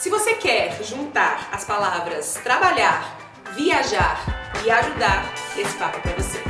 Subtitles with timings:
[0.00, 3.18] Se você quer juntar as palavras trabalhar,
[3.54, 4.24] viajar
[4.64, 6.40] e ajudar, esse papo é para você.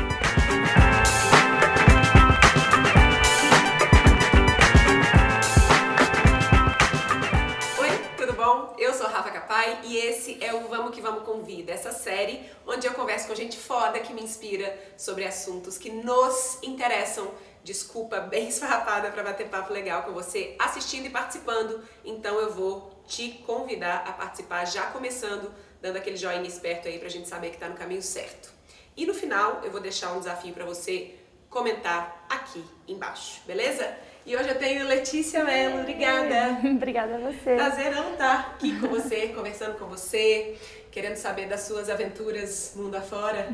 [8.79, 12.87] Eu sou Rafa Capai e esse é o Vamos Que Vamos Convida, essa série onde
[12.87, 17.30] eu converso com gente foda que me inspira sobre assuntos que nos interessam
[17.62, 21.82] desculpa bem esfarrapada para bater papo legal com você assistindo e participando.
[22.05, 27.09] Então eu vou te convidar a participar já começando, dando aquele joinha esperto aí pra
[27.09, 28.53] gente saber que tá no caminho certo.
[28.96, 31.17] E no final eu vou deixar um desafio para você
[31.49, 33.92] comentar aqui embaixo, beleza?
[34.24, 36.60] E hoje eu tenho Letícia Mello, obrigada.
[36.70, 37.56] obrigada a você.
[37.56, 40.56] Prazerão estar aqui com você, conversando com você,
[40.92, 43.48] querendo saber das suas aventuras mundo afora.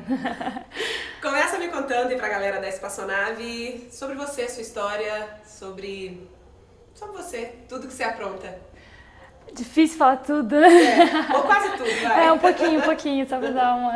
[1.23, 6.28] Começa me contando e pra galera da Espaçonave sobre você, sua história, sobre
[6.95, 8.75] sobre você, tudo que você apronta.
[9.55, 10.55] Difícil falar tudo.
[10.56, 12.27] É, ou quase tudo, vai.
[12.27, 13.92] É, um pouquinho, um pouquinho, só pra dar uma.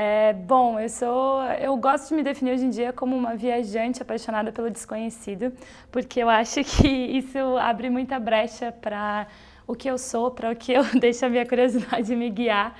[0.00, 4.00] É, bom, eu sou, eu gosto de me definir hoje em dia como uma viajante
[4.00, 5.52] apaixonada pelo desconhecido,
[5.90, 9.26] porque eu acho que isso abre muita brecha para
[9.66, 12.76] o que eu sou, para o que eu deixo a minha curiosidade me guiar.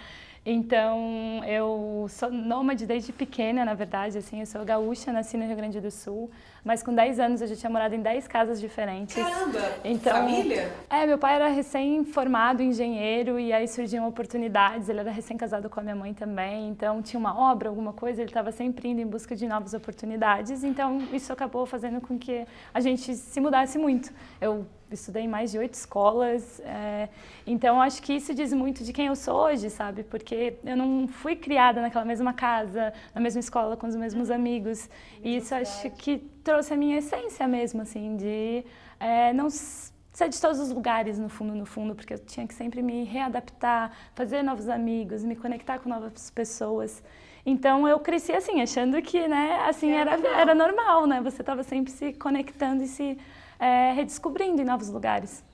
[0.51, 5.55] Então, eu sou nômade desde pequena, na verdade, assim, eu sou gaúcha, nasci no Rio
[5.55, 6.31] Grande do Sul,
[6.65, 9.23] mas com 10 anos eu já tinha morado em 10 casas diferentes.
[9.23, 9.59] Caramba!
[9.85, 10.73] Então, família?
[10.89, 15.83] É, meu pai era recém-formado engenheiro e aí surgiam oportunidades, ele era recém-casado com a
[15.83, 19.37] minha mãe também, então tinha uma obra, alguma coisa, ele estava sempre indo em busca
[19.37, 24.11] de novas oportunidades, então isso acabou fazendo com que a gente se mudasse muito.
[24.41, 27.09] Eu estudei em mais de oito escolas, é,
[27.47, 30.03] então acho que isso diz muito de quem eu sou hoje, sabe?
[30.03, 34.89] Porque eu não fui criada naquela mesma casa, na mesma escola, com os mesmos amigos,
[35.23, 38.65] e isso acho que trouxe a minha essência mesmo, assim, de
[38.99, 42.55] é, não ser de todos os lugares, no fundo, no fundo, porque eu tinha que
[42.55, 47.03] sempre me readaptar, fazer novos amigos, me conectar com novas pessoas.
[47.47, 51.21] Então eu cresci assim, achando que, né, assim era, era normal, né?
[51.23, 53.17] Você estava sempre se conectando e se
[53.59, 55.45] é, redescobrindo em novos lugares.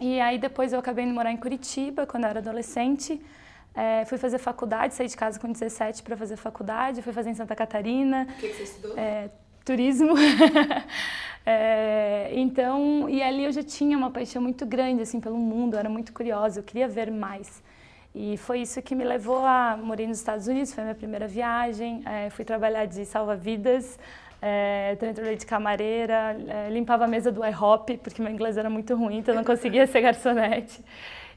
[0.00, 3.20] E aí depois eu acabei indo morar em Curitiba, quando eu era adolescente.
[3.74, 7.34] É, fui fazer faculdade, saí de casa com 17 para fazer faculdade, fui fazer em
[7.34, 8.26] Santa Catarina.
[8.28, 8.98] O que, que você estudou?
[8.98, 9.30] É,
[9.64, 10.14] turismo.
[11.46, 15.78] é, então, e ali eu já tinha uma paixão muito grande assim pelo mundo, eu
[15.78, 17.62] era muito curiosa, eu queria ver mais.
[18.12, 21.28] E foi isso que me levou a morar nos Estados Unidos, foi a minha primeira
[21.28, 22.02] viagem.
[22.04, 23.98] É, fui trabalhar de salva-vidas
[24.42, 28.70] é, também trabalhei de camareira, é, limpava a mesa do IHOP, porque meu inglês era
[28.70, 30.82] muito ruim, então eu não conseguia ser garçonete.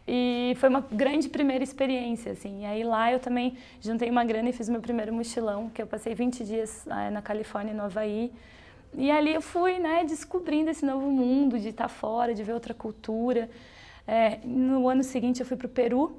[0.08, 2.64] E foi uma grande primeira experiência, assim.
[2.64, 5.88] E aí lá eu também juntei uma grana e fiz meu primeiro mochilão, que eu
[5.88, 8.32] passei 20 dias é, na Califórnia e no Havaí.
[8.96, 12.74] E ali eu fui, né, descobrindo esse novo mundo, de estar fora, de ver outra
[12.74, 13.50] cultura.
[14.06, 16.18] É, no ano seguinte eu fui para o Peru,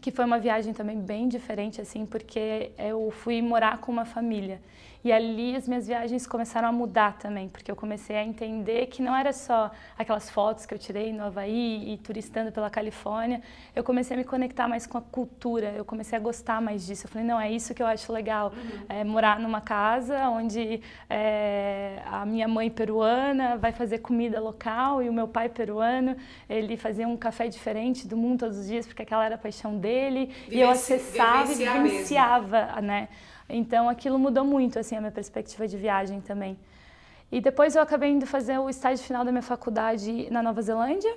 [0.00, 4.60] que foi uma viagem também bem diferente, assim, porque eu fui morar com uma família.
[5.04, 9.02] E ali as minhas viagens começaram a mudar também, porque eu comecei a entender que
[9.02, 13.42] não era só aquelas fotos que eu tirei no Havaí e turistando pela Califórnia.
[13.76, 17.04] Eu comecei a me conectar mais com a cultura, eu comecei a gostar mais disso.
[17.04, 18.54] Eu falei, não, é isso que eu acho legal.
[18.56, 18.86] Uhum.
[18.88, 25.10] É morar numa casa onde é, a minha mãe peruana vai fazer comida local e
[25.10, 26.16] o meu pai peruano,
[26.48, 29.76] ele fazia um café diferente do mundo todos os dias, porque aquela era a paixão
[29.76, 30.26] dele.
[30.26, 32.80] Vivenci, e eu acessava e vivenciava, mesmo.
[32.80, 33.08] né?
[33.48, 36.58] Então aquilo mudou muito assim a minha perspectiva de viagem também.
[37.30, 41.14] E depois eu acabei indo fazer o estágio final da minha faculdade na Nova Zelândia.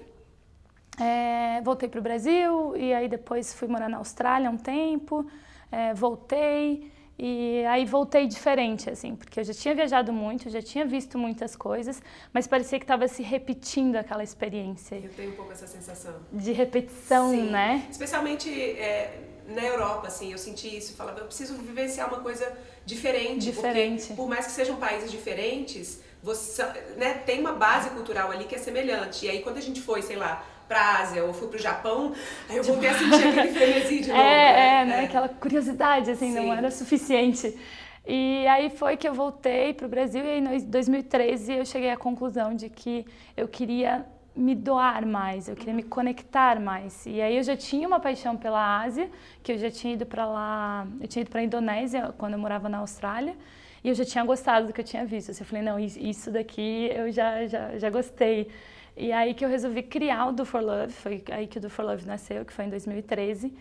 [0.99, 5.25] É, voltei para o Brasil e aí depois fui morar na Austrália um tempo.
[5.71, 10.85] É, voltei e aí voltei diferente, assim, porque eu já tinha viajado muito, já tinha
[10.85, 11.99] visto muitas coisas,
[12.31, 14.97] mas parecia que estava se repetindo aquela experiência.
[14.97, 16.13] Eu tenho um pouco essa sensação.
[16.31, 17.49] De repetição, Sim.
[17.49, 17.87] né?
[17.89, 22.51] Especialmente é, na Europa, assim, eu senti isso, falava, eu preciso vivenciar uma coisa
[22.85, 24.01] diferente, diferente.
[24.01, 26.63] porque por mais que sejam países diferentes, você,
[26.97, 29.25] né, tem uma base cultural ali que é semelhante.
[29.25, 32.13] E aí quando a gente foi, sei lá, pra Ásia ou fui pro Japão,
[32.49, 34.21] aí eu voltei a sentir aquele frenesi de novo.
[34.21, 34.81] É, né?
[34.81, 35.05] é, né?
[35.05, 36.35] Aquela curiosidade, assim, Sim.
[36.35, 37.57] não era suficiente.
[38.05, 42.53] E aí foi que eu voltei pro Brasil e em 2013 eu cheguei à conclusão
[42.53, 43.05] de que
[43.35, 44.05] eu queria
[44.37, 47.05] me doar mais, eu queria me conectar mais.
[47.05, 49.09] E aí eu já tinha uma paixão pela Ásia,
[49.41, 52.39] que eu já tinha ido para lá, eu tinha ido para a Indonésia quando eu
[52.39, 53.35] morava na Austrália,
[53.83, 55.29] e eu já tinha gostado do que eu tinha visto.
[55.29, 58.49] Eu falei, não, isso daqui eu já, já, já gostei.
[58.95, 61.69] E aí que eu resolvi criar o Do For Love, foi aí que o Do
[61.69, 63.53] For Love nasceu, que foi em 2013.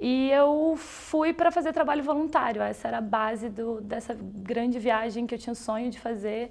[0.00, 5.26] E eu fui para fazer trabalho voluntário, essa era a base do, dessa grande viagem
[5.26, 6.50] que eu tinha o sonho de fazer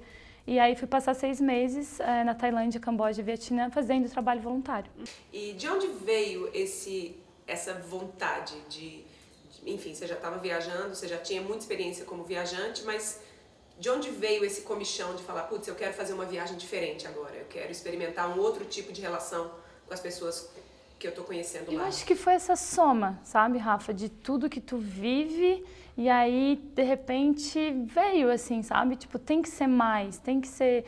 [0.50, 4.90] E aí fui passar seis meses é, na Tailândia, Camboja e Vietnã fazendo trabalho voluntário.
[5.32, 7.16] E de onde veio esse,
[7.46, 9.04] essa vontade de,
[9.52, 13.22] de enfim, você já estava viajando, você já tinha muita experiência como viajante, mas
[13.78, 17.36] de onde veio esse comichão de falar, putz, eu quero fazer uma viagem diferente agora,
[17.36, 19.52] eu quero experimentar um outro tipo de relação
[19.86, 20.50] com as pessoas
[21.00, 21.74] que eu tô conhecendo lá?
[21.74, 25.64] Eu acho que foi essa soma, sabe, Rafa, de tudo que tu vive
[25.98, 28.96] e aí, de repente, veio assim, sabe?
[28.96, 30.86] Tipo, tem que ser mais, tem que ser.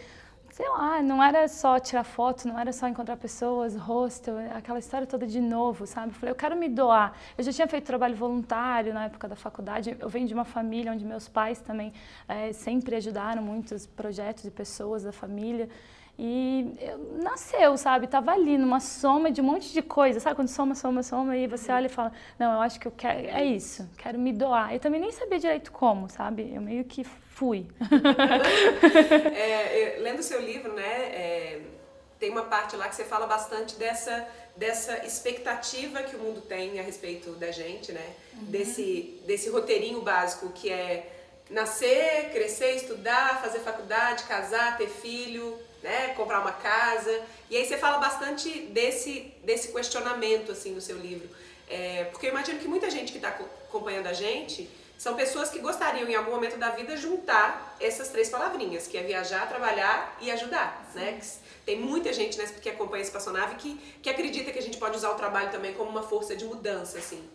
[0.52, 5.08] Sei lá, não era só tirar foto, não era só encontrar pessoas, hostel, aquela história
[5.08, 6.14] toda de novo, sabe?
[6.14, 7.14] Falei, eu quero me doar.
[7.38, 9.98] Eu já tinha feito trabalho voluntário na época da faculdade.
[10.00, 11.94] Eu venho de uma família onde meus pais também
[12.28, 15.70] é, sempre ajudaram muitos projetos e pessoas da família.
[16.24, 16.76] E
[17.24, 18.06] nasceu, sabe?
[18.06, 20.36] Tava ali numa soma de um monte de coisa, sabe?
[20.36, 23.28] Quando soma, soma, soma, e você olha e fala: Não, eu acho que eu quero,
[23.28, 24.72] é isso, quero me doar.
[24.72, 26.54] Eu também nem sabia direito como, sabe?
[26.54, 27.66] Eu meio que fui.
[29.36, 30.84] é, lendo seu livro, né?
[30.84, 31.62] É,
[32.20, 36.80] tem uma parte lá que você fala bastante dessa, dessa expectativa que o mundo tem
[36.80, 38.14] a respeito da gente, né?
[38.34, 38.44] Uhum.
[38.44, 41.14] Desse, desse roteirinho básico que é
[41.50, 47.22] nascer, crescer, estudar, fazer faculdade, casar, ter filho né, comprar uma casa.
[47.50, 51.30] E aí você fala bastante desse, desse questionamento assim no seu livro.
[51.70, 55.58] É, porque eu imagino que muita gente que está acompanhando a gente são pessoas que
[55.58, 60.30] gostariam em algum momento da vida juntar essas três palavrinhas, que é viajar, trabalhar e
[60.30, 61.20] ajudar, né?
[61.66, 64.98] Tem muita gente né, que acompanha esse Passonave que, que acredita que a gente pode
[64.98, 67.28] usar o trabalho também como uma força de mudança, assim.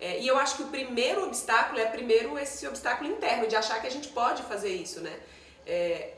[0.00, 3.80] É, e eu acho que o primeiro obstáculo é primeiro esse obstáculo interno, de achar
[3.80, 5.16] que a gente pode fazer isso, né?
[5.64, 6.14] É,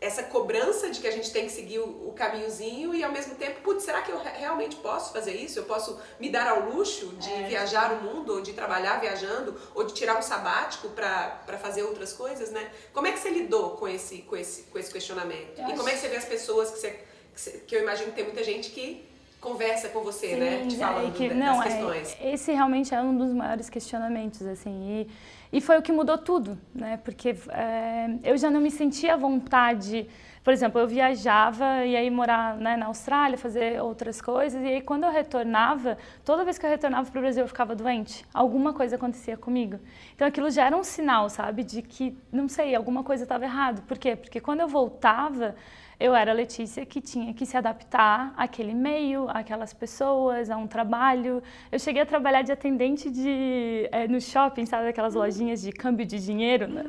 [0.00, 3.34] essa cobrança de que a gente tem que seguir o, o caminhozinho e ao mesmo
[3.34, 5.58] tempo, putz, será que eu realmente posso fazer isso?
[5.58, 7.48] Eu posso me dar ao luxo de é.
[7.48, 12.14] viajar o mundo, ou de trabalhar viajando, ou de tirar um sabático para fazer outras
[12.14, 12.72] coisas, né?
[12.94, 15.58] Como é que você lidou com esse, com esse, com esse questionamento?
[15.58, 17.82] Eu e como é que você vê as pessoas que você, que, você, que eu
[17.82, 19.09] imagino que tem muita gente que
[19.40, 20.66] conversa com você, Sim, né?
[20.66, 22.16] Te falando é que, das não, questões.
[22.20, 25.06] É, esse realmente é um dos maiores questionamentos, assim.
[25.52, 26.98] E, e foi o que mudou tudo, né?
[26.98, 30.06] Porque é, eu já não me sentia à vontade.
[30.44, 34.62] Por exemplo, eu viajava e aí morar né, na Austrália, fazer outras coisas.
[34.62, 37.74] E aí quando eu retornava, toda vez que eu retornava para o Brasil eu ficava
[37.74, 38.24] doente.
[38.32, 39.78] Alguma coisa acontecia comigo.
[40.14, 41.62] Então aquilo já era um sinal, sabe?
[41.64, 43.82] De que, não sei, alguma coisa estava errado.
[43.82, 44.16] Por quê?
[44.16, 45.54] Porque quando eu voltava
[46.00, 50.66] eu era a Letícia que tinha que se adaptar àquele meio, àquelas pessoas, a um
[50.66, 51.42] trabalho.
[51.70, 56.06] Eu cheguei a trabalhar de atendente de, é, no shopping, sabe, aquelas lojinhas de câmbio
[56.06, 56.84] de dinheiro, né?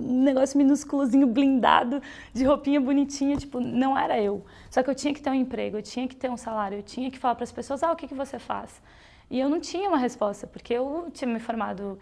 [0.00, 2.02] um negócio minúsculozinho blindado,
[2.34, 4.44] de roupinha bonitinha, tipo, não era eu.
[4.68, 6.82] Só que eu tinha que ter um emprego, eu tinha que ter um salário, eu
[6.82, 8.82] tinha que falar para as pessoas, ah, o que, que você faz?
[9.28, 11.98] E eu não tinha uma resposta, porque eu tinha me formado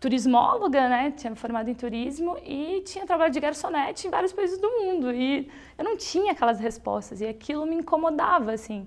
[0.00, 1.12] turismóloga, né?
[1.12, 5.12] Tinha me formado em turismo e tinha trabalhado de garçonete em vários países do mundo.
[5.12, 5.48] E
[5.78, 8.86] eu não tinha aquelas respostas e aquilo me incomodava, assim.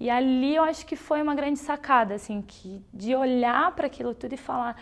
[0.00, 4.14] E ali eu acho que foi uma grande sacada, assim, que de olhar para aquilo
[4.14, 4.80] tudo e falar,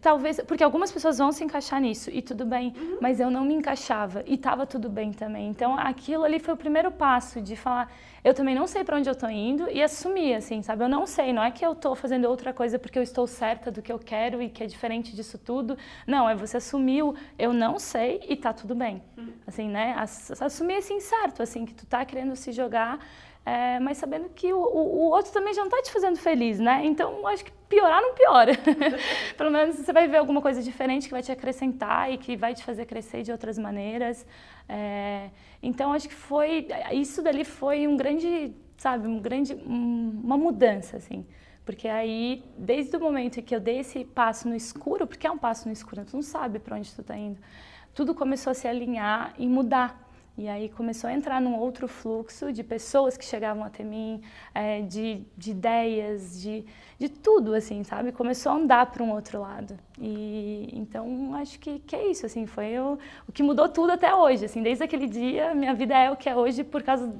[0.00, 2.98] talvez, porque algumas pessoas vão se encaixar nisso e tudo bem, uhum.
[3.00, 5.48] mas eu não me encaixava e estava tudo bem também.
[5.48, 7.92] Então aquilo ali foi o primeiro passo de falar,
[8.24, 10.84] eu também não sei para onde eu estou indo e assumir assim, sabe?
[10.84, 13.70] Eu não sei, não é que eu estou fazendo outra coisa porque eu estou certa
[13.70, 15.78] do que eu quero e que é diferente disso tudo.
[16.06, 19.02] Não, é você assumir o eu não sei e tá tudo bem.
[19.16, 19.32] Uhum.
[19.46, 19.94] Assim, né?
[20.40, 22.98] Assumir assim certo, assim que tu tá querendo se jogar
[23.46, 26.58] é, mas sabendo que o, o, o, outro também já não está te fazendo feliz,
[26.58, 26.84] né?
[26.84, 28.50] Então, acho que piorar não piora.
[29.38, 32.54] Pelo menos você vai ver alguma coisa diferente que vai te acrescentar e que vai
[32.54, 34.26] te fazer crescer de outras maneiras.
[34.68, 35.30] É,
[35.62, 40.96] então, acho que foi isso dali foi um grande, sabe, um grande, um, uma mudança,
[40.96, 41.24] assim.
[41.64, 45.30] Porque aí, desde o momento em que eu dei esse passo no escuro, porque é
[45.30, 47.38] um passo no escuro, tu não sabe para onde tu está indo,
[47.94, 50.05] tudo começou a se alinhar e mudar.
[50.38, 54.20] E aí começou a entrar num outro fluxo de pessoas que chegavam até mim,
[54.54, 56.62] é, de, de ideias, de,
[56.98, 58.12] de tudo, assim, sabe?
[58.12, 59.78] Começou a andar para um outro lado.
[59.98, 64.14] E então acho que, que é isso, assim, foi o, o que mudou tudo até
[64.14, 67.10] hoje, assim, desde aquele dia minha vida é o que é hoje por causa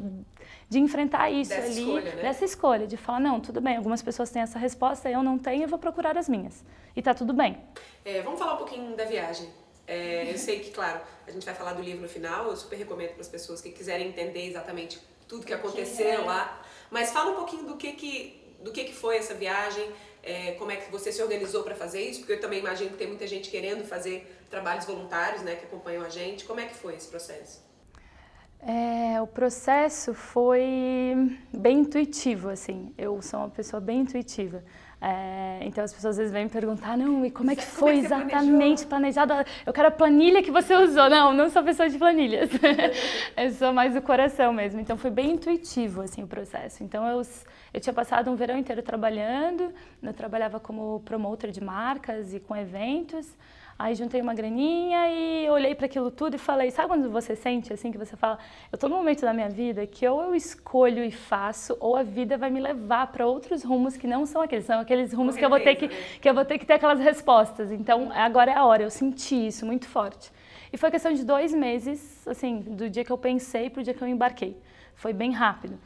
[0.68, 2.22] de enfrentar isso dessa ali, escolha, né?
[2.22, 5.62] dessa escolha, de falar não, tudo bem, algumas pessoas têm essa resposta, eu não tenho,
[5.62, 6.62] eu vou procurar as minhas
[6.94, 7.56] e tá tudo bem.
[8.04, 9.48] É, vamos falar um pouquinho da viagem.
[9.86, 12.76] É, eu sei que, claro, a gente vai falar do livro no final, eu super
[12.76, 16.18] recomendo para as pessoas que quiserem entender exatamente tudo que aconteceu é.
[16.18, 16.62] lá.
[16.90, 19.88] Mas fala um pouquinho do que, que, do que, que foi essa viagem,
[20.22, 22.96] é, como é que você se organizou para fazer isso, porque eu também imagino que
[22.96, 26.44] tem muita gente querendo fazer trabalhos voluntários, né, que acompanham a gente.
[26.44, 27.64] Como é que foi esse processo?
[28.60, 32.92] É, o processo foi bem intuitivo, assim.
[32.98, 34.64] Eu sou uma pessoa bem intuitiva.
[35.00, 37.96] É, então as pessoas às vezes vêm me perguntar, não, e como é que foi
[37.96, 39.34] é exatamente planejado?
[39.64, 41.10] Eu quero a planilha que você usou.
[41.10, 42.48] Não, não sou pessoa de planilhas.
[43.36, 44.80] eu sou mais do coração mesmo.
[44.80, 46.82] Então foi bem intuitivo assim o processo.
[46.82, 47.22] Então eu,
[47.74, 49.72] eu tinha passado um verão inteiro trabalhando,
[50.02, 53.28] eu trabalhava como promotor de marcas e com eventos.
[53.78, 57.72] Aí juntei uma graninha e olhei para aquilo tudo e falei, sabe quando você sente
[57.74, 58.38] assim que você fala,
[58.72, 62.02] eu estou num momento da minha vida que ou eu escolho e faço, ou a
[62.02, 65.44] vida vai me levar para outros rumos que não são aqueles, são aqueles rumos que
[65.44, 67.70] eu vou ter que que eu vou ter que ter aquelas respostas.
[67.70, 70.32] Então agora é a hora, eu senti isso muito forte.
[70.72, 73.92] E foi questão de dois meses, assim, do dia que eu pensei para o dia
[73.92, 74.56] que eu embarquei.
[74.94, 75.78] Foi bem rápido.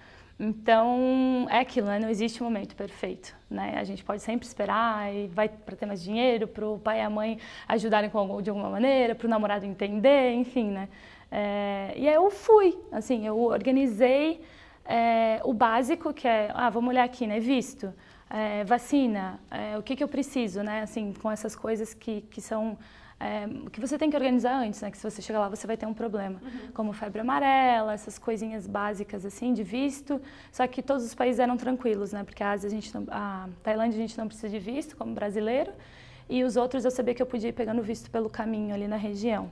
[0.43, 1.99] Então, é aquilo, né?
[1.99, 3.37] não existe um momento perfeito.
[3.51, 3.75] Né?
[3.77, 7.03] A gente pode sempre esperar e vai para ter mais dinheiro, para o pai e
[7.03, 10.89] a mãe ajudarem com, de alguma maneira, para o namorado entender, enfim, né?
[11.31, 14.41] É, e aí eu fui, assim, eu organizei
[14.87, 17.39] é, o básico, que é, ah, vamos olhar aqui, né?
[17.39, 17.93] Visto,
[18.31, 20.81] é, vacina, é, o que, que eu preciso, né?
[20.81, 22.79] Assim, com essas coisas que, que são
[23.21, 24.91] é, que você tem que organizar antes, né?
[24.91, 26.73] Que se você chegar lá você vai ter um problema, uhum.
[26.73, 30.21] como febre amarela, essas coisinhas básicas assim de visto.
[30.51, 32.25] Só que todos os países eram tranquilos, né?
[32.25, 35.13] Porque a Ásia a gente não, a Tailândia a gente não precisa de visto como
[35.15, 35.71] brasileiro
[36.31, 38.97] e os outros eu sabia que eu podia ir pegando visto pelo caminho ali na
[38.97, 39.51] região.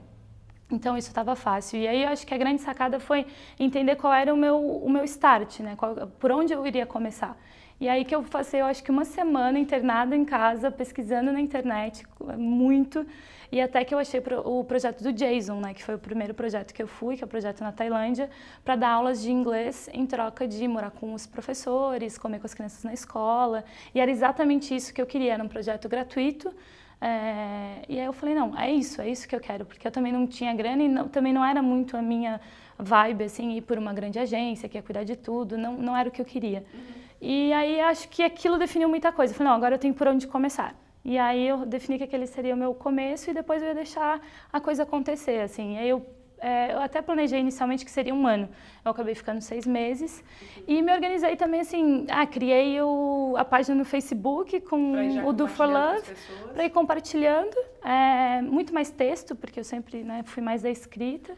[0.71, 1.79] Então isso estava fácil.
[1.79, 3.27] E aí eu acho que a grande sacada foi
[3.59, 5.75] entender qual era o meu, o meu start, né?
[5.75, 7.37] Qual, por onde eu iria começar.
[7.79, 11.39] E aí que eu passei, eu acho que uma semana internada em casa, pesquisando na
[11.39, 12.05] internet
[12.37, 13.05] muito.
[13.51, 16.73] E até que eu achei o projeto do Jason, né, que foi o primeiro projeto
[16.73, 18.29] que eu fui, que é o projeto na Tailândia,
[18.63, 22.53] para dar aulas de inglês em troca de morar com os professores, comer com as
[22.53, 23.63] crianças na escola.
[23.95, 26.53] E era exatamente isso que eu queria, era um projeto gratuito.
[27.01, 29.91] É, e aí eu falei, não, é isso, é isso que eu quero, porque eu
[29.91, 32.41] também não tinha grana e não, também não era muito a minha
[32.77, 36.09] vibe, assim, ir por uma grande agência que ia cuidar de tudo, não, não era
[36.09, 36.63] o que eu queria.
[36.73, 36.98] Uhum.
[37.21, 39.33] E aí acho que aquilo definiu muita coisa.
[39.33, 40.75] Eu falei, não, agora eu tenho por onde começar.
[41.03, 44.21] E aí eu defini que aquele seria o meu começo e depois eu ia deixar
[44.51, 45.77] a coisa acontecer, assim.
[45.77, 46.05] aí eu,
[46.39, 48.49] é, eu até planejei inicialmente que seria um ano.
[48.83, 50.23] Eu acabei ficando seis meses.
[50.67, 54.93] E me organizei também, assim, ah, criei o, a página no Facebook com
[55.25, 56.13] o Do For Love
[56.53, 57.55] para ir compartilhando.
[57.83, 61.35] É, muito mais texto, porque eu sempre né, fui mais da escrita.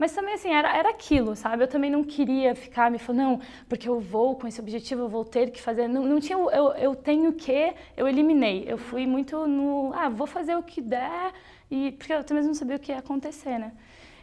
[0.00, 1.62] Mas também, assim, era, era aquilo, sabe?
[1.62, 5.08] Eu também não queria ficar me falando, não, porque eu vou com esse objetivo, eu
[5.10, 5.88] vou ter que fazer.
[5.88, 8.64] Não, não tinha, eu, eu tenho que, eu eliminei.
[8.66, 11.34] Eu fui muito no, ah, vou fazer o que der,
[11.70, 13.72] e porque eu também não sabia o que ia acontecer, né?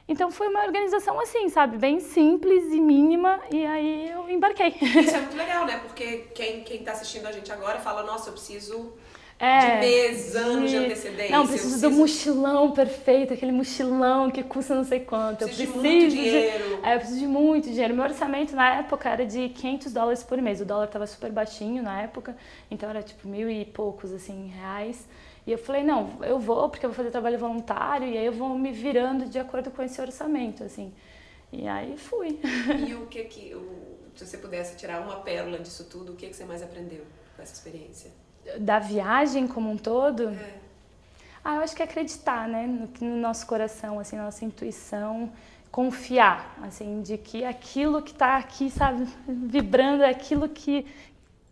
[0.08, 1.78] Então foi uma organização assim, sabe?
[1.78, 4.70] Bem simples e mínima, e aí eu embarquei.
[4.82, 5.78] Isso é muito legal, né?
[5.86, 8.94] Porque quem, quem tá assistindo a gente agora fala, nossa, eu preciso
[9.40, 11.38] é, de meses, anos de, de antecedência.
[11.38, 15.46] Não, preciso, preciso, do mochilão perfeito, aquele mochilão que custa não sei quanto.
[15.46, 16.80] Preciso eu preciso de muito dinheiro.
[16.84, 17.94] é, eu preciso de muito dinheiro.
[17.94, 20.60] Meu orçamento na época era de 500 dólares por mês.
[20.60, 22.36] O dólar estava super baixinho na época,
[22.72, 25.08] então era tipo mil e poucos assim reais.
[25.46, 28.34] E eu falei, não, eu vou porque eu vou fazer trabalho voluntário e aí eu
[28.34, 30.92] vou me virando de acordo com esse orçamento, assim.
[31.54, 32.40] E aí fui.
[32.88, 36.28] E o que que, o, se você pudesse tirar uma pérola disso tudo, o que
[36.28, 38.12] que você mais aprendeu com essa experiência?
[38.60, 40.30] Da viagem como um todo?
[40.30, 40.58] É.
[41.44, 45.32] Ah, eu acho que é acreditar, né, no, no, nosso coração, assim, na nossa intuição,
[45.72, 50.86] confiar, assim, de que aquilo que está aqui, sabe, vibrando é aquilo que,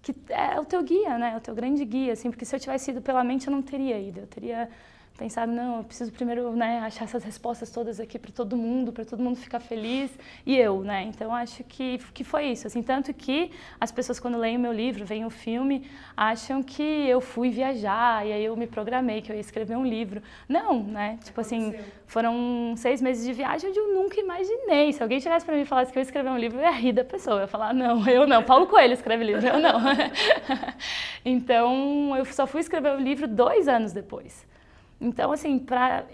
[0.02, 2.60] que é o teu guia, né, é o teu grande guia, assim, porque se eu
[2.60, 4.70] tivesse ido pela mente eu não teria ido, eu teria
[5.18, 9.06] pensado, não, eu preciso primeiro né, achar essas respostas todas aqui para todo mundo, para
[9.06, 10.12] todo mundo ficar feliz,
[10.46, 11.04] e eu, né?
[11.04, 14.74] Então acho que, que foi isso, assim, tanto que as pessoas quando leem o meu
[14.74, 19.32] livro, veem o filme, acham que eu fui viajar, e aí eu me programei que
[19.32, 20.22] eu ia escrever um livro.
[20.50, 21.18] Não, né?
[21.24, 21.74] Tipo assim,
[22.08, 24.92] foram seis meses de viagem onde eu nunca imaginei.
[24.92, 26.72] Se alguém chegasse para mim e falasse que eu ia escrever um livro, eu ia
[26.72, 27.38] rir da pessoa.
[27.38, 28.44] Eu ia falar, não, eu não.
[28.44, 29.80] Paulo Coelho escreve livro, eu não.
[31.24, 34.46] então, eu só fui escrever o livro dois anos depois.
[35.00, 36.06] Então, assim, pra,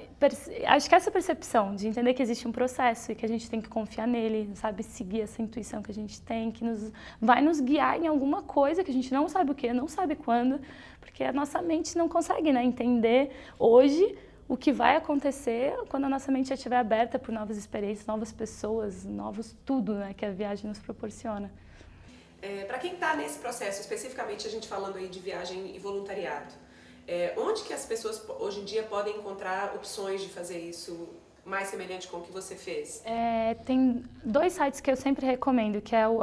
[0.67, 3.61] acho que essa percepção de entender que existe um processo e que a gente tem
[3.61, 7.59] que confiar nele, sabe, seguir essa intuição que a gente tem, que nos, vai nos
[7.59, 10.59] guiar em alguma coisa que a gente não sabe o que, não sabe quando,
[11.00, 16.09] porque a nossa mente não consegue né, entender hoje o que vai acontecer quando a
[16.09, 20.31] nossa mente já estiver aberta por novas experiências, novas pessoas, novos tudo né, que a
[20.31, 21.51] viagem nos proporciona.
[22.41, 26.51] É, Para quem está nesse processo, especificamente a gente falando aí de viagem e voluntariado,
[27.08, 31.10] é, onde que as pessoas hoje em dia podem encontrar opções de fazer isso
[31.43, 33.01] mais semelhante com o que você fez?
[33.03, 36.20] É, tem dois sites que eu sempre recomendo, que é o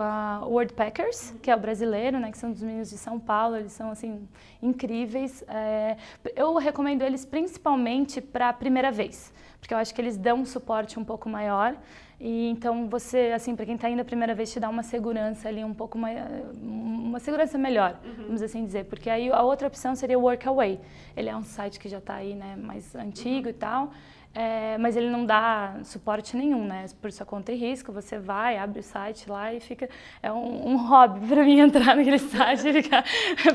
[0.46, 3.90] Wordpackers, que é o brasileiro, né, que são dos meninos de São Paulo, eles são
[3.90, 4.28] assim
[4.62, 5.42] incríveis.
[5.48, 5.96] É,
[6.36, 10.46] eu recomendo eles principalmente para a primeira vez, porque eu acho que eles dão um
[10.46, 11.76] suporte um pouco maior.
[12.20, 15.48] E então você, assim, para quem está indo a primeira vez, te dá uma segurança
[15.48, 16.18] ali um pouco mais,
[16.60, 18.24] uma segurança melhor, uhum.
[18.26, 20.80] vamos assim dizer, porque aí a outra opção seria o Workaway.
[21.16, 23.50] Ele é um site que já está aí, né, mais antigo uhum.
[23.50, 23.92] e tal.
[24.34, 26.86] É, mas ele não dá suporte nenhum, né?
[27.00, 29.88] Por sua conta e risco, você vai, abre o site lá e fica.
[30.22, 33.04] É um, um hobby para mim entrar naquele site e ficar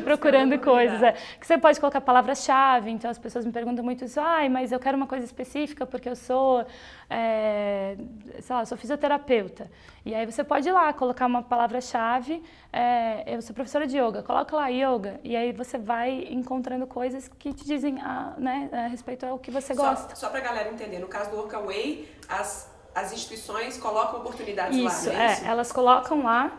[0.04, 1.02] procurando coisas.
[1.02, 1.14] É.
[1.40, 4.80] Que você pode colocar palavras-chave, então as pessoas me perguntam muito isso, ai, mas eu
[4.80, 6.66] quero uma coisa específica porque eu sou,
[7.10, 7.96] é,
[8.40, 9.72] sei lá, sou fisioterapeuta.
[10.06, 14.24] E aí você pode ir lá, colocar uma palavra-chave, é, eu sou professora de yoga,
[14.24, 18.88] coloca lá yoga, e aí você vai encontrando coisas que te dizem a, né, a
[18.88, 20.16] respeito ao que você gosta.
[20.16, 24.76] Só, só para a galera entender, no caso do Workaway, as, as instituições colocam oportunidades
[24.76, 26.52] isso, lá, é, isso, elas colocam lá,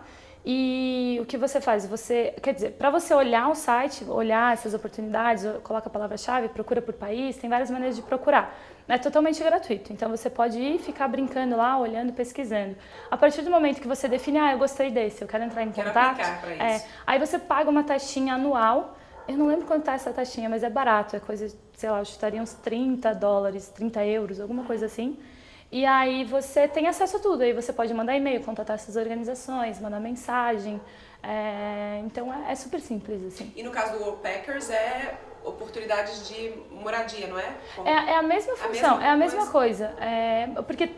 [0.46, 1.84] e o que você faz?
[1.86, 6.80] Você, quer dizer, para você olhar o site, olhar essas oportunidades, coloca a palavra-chave, procura
[6.80, 8.54] por país, tem várias maneiras de procurar.
[8.86, 12.76] É totalmente gratuito, então você pode ir ficar brincando lá, olhando, pesquisando.
[13.10, 15.72] A partir do momento que você define, ah, eu gostei desse, eu quero entrar em
[15.72, 16.20] quero contato,
[16.60, 18.98] é, aí você paga uma taxinha anual.
[19.26, 22.02] Eu não lembro quanto tá essa taxinha, mas é barato, é coisa, sei lá, eu
[22.02, 25.18] estaria uns 30 dólares, 30 euros, alguma coisa assim.
[25.72, 29.80] E aí você tem acesso a tudo, aí você pode mandar e-mail, contatar essas organizações,
[29.80, 30.78] mandar mensagem.
[31.22, 33.50] É, então é, é, super simples assim.
[33.56, 37.54] E no caso do Worldpackers é oportunidades de moradia, não é?
[37.84, 39.88] É, é, a mesma função, a mesma é a mesma coisa.
[39.88, 40.04] coisa.
[40.04, 40.90] É, porque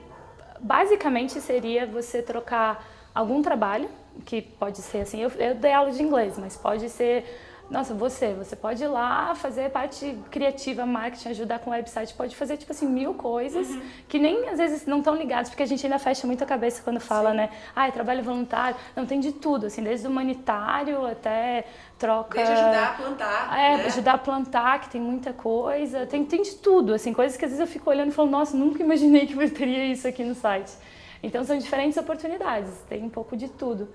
[0.61, 2.85] basicamente seria você trocar
[3.15, 3.89] algum trabalho,
[4.25, 7.25] que pode ser assim, eu, eu dei aula de inglês, mas pode ser
[7.69, 12.37] nossa, você, você pode ir lá fazer parte criativa, marketing, ajudar com o website, pode
[12.37, 13.83] fazer, tipo assim, mil coisas uhum.
[14.09, 16.81] que nem às vezes não estão ligadas, porque a gente ainda fecha muito a cabeça
[16.83, 17.37] quando fala, Sim.
[17.39, 17.51] né?
[17.75, 18.77] Ah, é trabalho voluntário.
[18.95, 21.65] Não, tem de tudo, assim, desde humanitário até
[21.99, 22.37] troca...
[22.37, 23.87] Desde ajudar a plantar, É, né?
[23.87, 27.51] ajudar a plantar, que tem muita coisa, tem, tem de tudo, assim, coisas que às
[27.51, 30.37] vezes eu fico olhando e falo, nossa, nunca imaginei que eu teria isso aqui no
[30.37, 30.73] site.
[31.21, 33.89] Então são diferentes oportunidades, tem um pouco de tudo.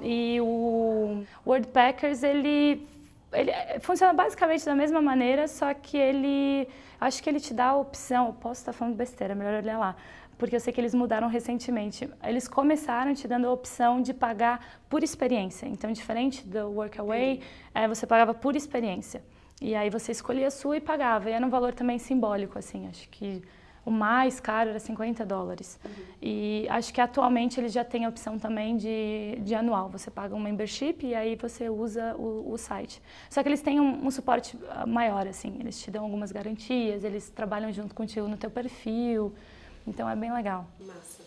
[0.00, 2.86] E o WordPackers, ele
[3.32, 6.68] ele é, funciona basicamente da mesma maneira, só que ele,
[7.00, 9.96] acho que ele te dá a opção, eu posso estar falando besteira, melhor olhar lá,
[10.38, 12.08] porque eu sei que eles mudaram recentemente.
[12.22, 15.66] Eles começaram te dando a opção de pagar por experiência.
[15.66, 17.40] Então, diferente do Workaway,
[17.74, 19.24] é, você pagava por experiência.
[19.60, 21.30] E aí você escolhia a sua e pagava.
[21.30, 23.42] E era um valor também simbólico, assim, acho que
[23.86, 25.78] o mais caro era 50 dólares.
[25.84, 25.92] Uhum.
[26.20, 29.88] E acho que atualmente eles já têm a opção também de, de anual.
[29.90, 33.00] Você paga um membership e aí você usa o, o site.
[33.30, 35.56] Só que eles têm um, um, suporte ah, maior, assim.
[35.60, 39.32] Eles te dão algumas garantias, eles trabalham junto contigo no teu perfil.
[39.86, 40.66] Então é bem legal.
[40.80, 41.22] Massa.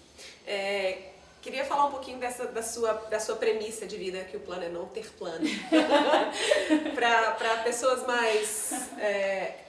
[0.46, 4.42] É, queria falar um pouquinho dessa, da, sua, da sua premissa de vida, que o
[4.42, 5.48] plano é não ter plano.
[6.94, 8.92] Para pessoas mais...
[8.98, 9.69] É,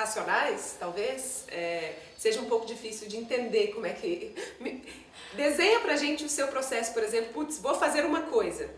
[0.00, 4.34] racionais, talvez, é, seja um pouco difícil de entender como é que.
[5.34, 8.68] Desenha pra gente o seu processo, por exemplo, putz, vou fazer uma coisa.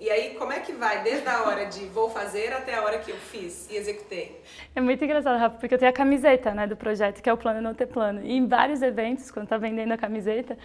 [0.00, 3.00] E aí, como é que vai desde a hora de vou fazer até a hora
[3.00, 4.40] que eu fiz e executei?
[4.76, 7.36] É muito engraçado, Rafa, porque eu tenho a camiseta né, do projeto, que é o
[7.36, 8.20] Plano Não Ter Plano.
[8.22, 10.56] E em vários eventos, quando tá vendendo a camiseta,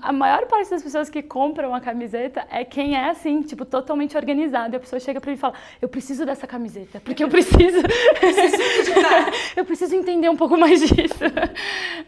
[0.00, 4.16] a maior parte das pessoas que compram a camiseta é quem é assim, tipo, totalmente
[4.16, 4.74] organizado.
[4.74, 7.78] E a pessoa chega para mim e fala: Eu preciso dessa camiseta, porque eu preciso.
[9.56, 11.24] eu preciso entender um pouco mais disso.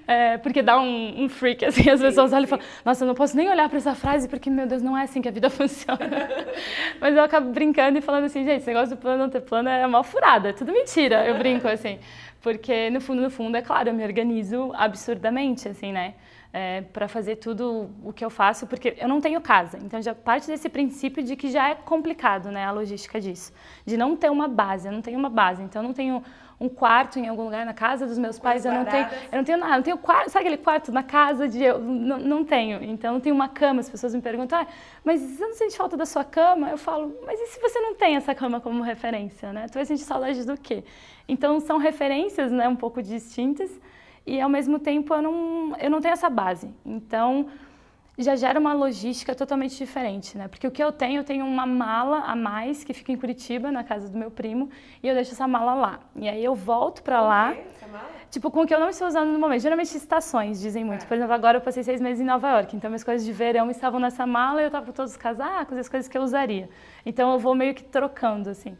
[0.08, 3.14] É, porque dá um, um, freak, assim, as pessoas olham e falam: Nossa, eu não
[3.14, 5.50] posso nem olhar para essa frase, porque, meu Deus, não é assim que a vida
[5.50, 5.98] funciona.
[7.00, 9.68] Mas eu acabo brincando e falando assim: Gente, esse negócio do plano não ter plano
[9.68, 11.26] é uma furada, é tudo mentira.
[11.26, 11.98] Eu brinco assim.
[12.40, 16.14] Porque, no fundo, no fundo, é claro, eu me organizo absurdamente, assim, né?
[16.56, 19.76] É, para fazer tudo o que eu faço, porque eu não tenho casa.
[19.84, 23.52] Então já parte desse princípio de que já é complicado, né, a logística disso,
[23.84, 24.88] de não ter uma base.
[24.88, 26.24] Eu não tenho uma base, então eu não tenho
[26.58, 29.44] um quarto em algum lugar na casa dos meus pais, eu não tenho, eu não
[29.44, 32.82] tenho nada, não tenho quarto, sabe aquele quarto na casa de eu não, não tenho.
[32.82, 34.66] Então não tenho uma cama, as pessoas me perguntam: ah,
[35.04, 37.94] "Mas você não sente falta da sua cama?" Eu falo: "Mas e se você não
[37.94, 39.66] tem essa cama como referência, né?
[39.70, 40.82] Tu vai sentir saudade do quê?"
[41.28, 43.70] Então são referências, né, um pouco distintas
[44.26, 46.68] e ao mesmo tempo eu não, eu não tenho essa base.
[46.84, 47.46] Então
[48.18, 50.48] já gera uma logística totalmente diferente, né?
[50.48, 53.70] Porque o que eu tenho, eu tenho uma mala a mais que fica em Curitiba,
[53.70, 54.70] na casa do meu primo,
[55.02, 56.00] e eu deixo essa mala lá.
[56.16, 57.54] E aí eu volto para lá.
[58.30, 59.60] Tipo, com o que eu não estou usando no momento.
[59.60, 61.04] Geralmente estações dizem muito.
[61.04, 61.06] É.
[61.06, 63.70] Por exemplo, agora eu passei seis meses em Nova York, então minhas coisas de verão
[63.70, 66.68] estavam nessa mala e eu estava com todos os casacos, as coisas que eu usaria.
[67.04, 68.76] Então eu vou meio que trocando, assim.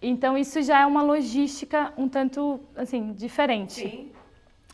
[0.00, 3.72] Então isso já é uma logística um tanto, assim, diferente.
[3.72, 4.13] Sim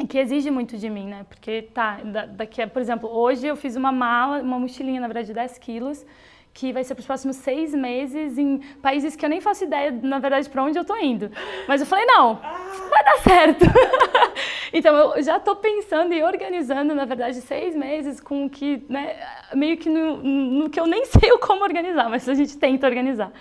[0.06, 1.24] que exige muito de mim, né?
[1.28, 2.00] Porque tá,
[2.36, 6.06] daqui, por exemplo, hoje eu fiz uma mala, uma mochilinha, na verdade, de 10 quilos,
[6.52, 9.90] que vai ser para os próximos seis meses em países que eu nem faço ideia,
[10.02, 11.30] na verdade, para onde eu estou indo.
[11.68, 13.64] Mas eu falei, não, vai dar certo.
[14.72, 19.16] então eu já estou pensando e organizando, na verdade, seis meses com o que, né,
[19.54, 23.32] meio que no, no, que eu nem sei como organizar, mas a gente tenta organizar.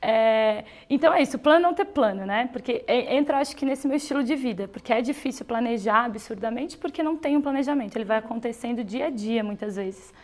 [0.00, 2.48] É, então é isso, plano não ter plano, né?
[2.52, 7.02] Porque entra, acho que, nesse meu estilo de vida, porque é difícil planejar absurdamente porque
[7.02, 10.14] não tem um planejamento, ele vai acontecendo dia a dia muitas vezes.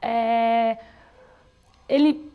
[0.00, 0.78] É,
[1.88, 2.30] ele,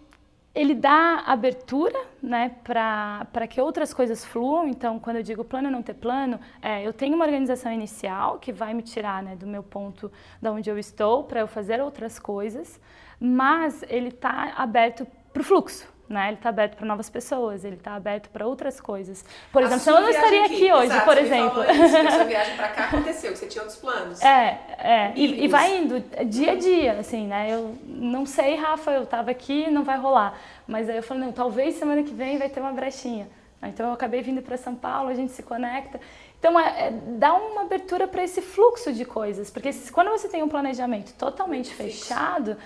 [0.54, 4.68] ele dá abertura né, para que outras coisas fluam.
[4.68, 8.52] Então, quando eu digo plano não ter plano, é, eu tenho uma organização inicial que
[8.52, 12.20] vai me tirar né, do meu ponto da onde eu estou para eu fazer outras
[12.20, 12.80] coisas,
[13.20, 16.28] mas ele está aberto para o fluxo né?
[16.28, 19.24] Ele está aberto para novas pessoas, ele está aberto para outras coisas.
[19.52, 21.64] Por exemplo, eu não estaria aqui, aqui hoje, Exato, por exemplo.
[21.64, 24.22] Isso, a sua viagem para cá aconteceu, você tinha outros planos.
[24.22, 25.14] É, é.
[25.16, 27.48] E, e, vai indo dia a dia, assim, né?
[27.52, 30.38] Eu não sei, Rafa, eu estava aqui, não vai rolar.
[30.68, 33.28] Mas aí eu falei, não, talvez semana que vem vai ter uma brechinha.
[33.64, 36.00] Então eu acabei vindo para São Paulo, a gente se conecta.
[36.42, 40.28] Então, é, é, dá uma abertura para esse fluxo de coisas, porque se, quando você
[40.28, 42.58] tem um planejamento totalmente fechado,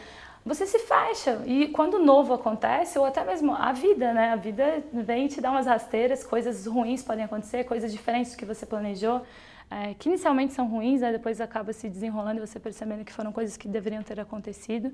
[0.45, 1.41] você se fecha.
[1.45, 4.31] E quando o novo acontece, ou até mesmo a vida, né?
[4.31, 8.45] A vida vem te dar umas rasteiras, coisas ruins podem acontecer, coisas diferentes do que
[8.45, 9.23] você planejou,
[9.71, 11.11] é, que inicialmente são ruins, né?
[11.11, 14.93] depois acaba se desenrolando e você percebendo que foram coisas que deveriam ter acontecido.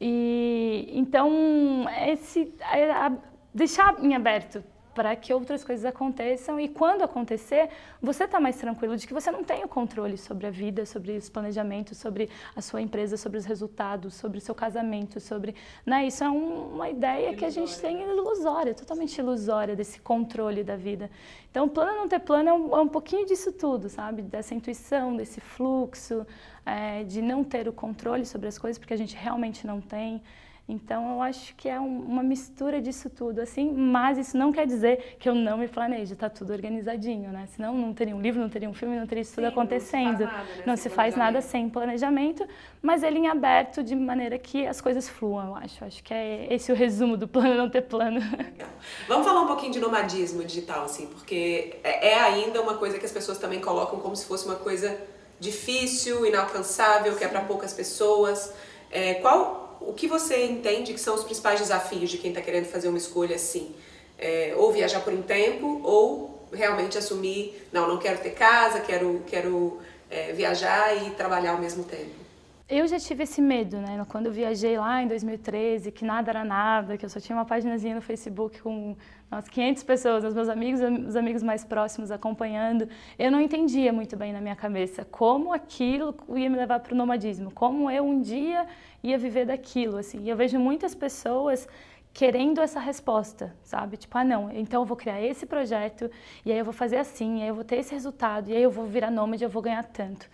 [0.00, 3.12] E então, esse, é, a,
[3.54, 7.68] deixar em aberto para que outras coisas aconteçam e quando acontecer,
[8.00, 11.16] você está mais tranquilo de que você não tem o controle sobre a vida, sobre
[11.16, 16.06] os planejamentos, sobre a sua empresa, sobre os resultados, sobre o seu casamento, sobre, né?
[16.06, 17.38] Isso é um, uma ideia ilusória.
[17.38, 21.10] que a gente tem ilusória, totalmente ilusória desse controle da vida.
[21.50, 24.22] Então, plano não ter plano é um, é um pouquinho disso tudo, sabe?
[24.22, 26.26] Dessa intuição, desse fluxo,
[26.64, 30.22] é, de não ter o controle sobre as coisas, porque a gente realmente não tem.
[30.68, 34.66] Então, eu acho que é um, uma mistura disso tudo, assim, mas isso não quer
[34.66, 37.46] dizer que eu não me planejo, está tudo organizadinho, né?
[37.54, 40.20] Senão não teria um livro, não teria um filme, não teria isso tudo Sim, acontecendo.
[40.20, 42.46] Não se faz nada, né, não se faz nada sem planejamento,
[42.80, 45.84] mas ele em aberto de maneira que as coisas fluam, eu acho.
[45.84, 48.20] Acho que é esse o resumo do plano não ter plano.
[48.20, 48.68] Legal.
[49.08, 53.04] Vamos falar um pouquinho de nomadismo digital, assim, porque é, é ainda uma coisa que
[53.04, 54.96] as pessoas também colocam como se fosse uma coisa
[55.40, 58.54] difícil, inalcançável, que é para poucas pessoas.
[58.90, 62.66] É, qual o que você entende que são os principais desafios de quem está querendo
[62.66, 63.74] fazer uma escolha assim?
[64.18, 69.22] É, ou viajar por um tempo, ou realmente assumir, não, não quero ter casa, quero,
[69.26, 72.21] quero é, viajar e trabalhar ao mesmo tempo?
[72.68, 74.04] Eu já tive esse medo, né?
[74.08, 77.44] Quando eu viajei lá em 2013, que nada era nada, que eu só tinha uma
[77.44, 78.96] paginazinha no Facebook com
[79.30, 84.16] umas 500 pessoas, os meus amigos, os amigos mais próximos acompanhando, eu não entendia muito
[84.16, 88.20] bem na minha cabeça como aquilo ia me levar para o nomadismo, como eu um
[88.20, 88.66] dia
[89.02, 90.22] ia viver daquilo, assim.
[90.22, 91.68] E eu vejo muitas pessoas
[92.14, 93.96] querendo essa resposta, sabe?
[93.96, 96.10] Tipo, ah, não, então eu vou criar esse projeto,
[96.44, 98.62] e aí eu vou fazer assim, e aí eu vou ter esse resultado, e aí
[98.62, 100.28] eu vou virar nômade, eu vou ganhar tanto.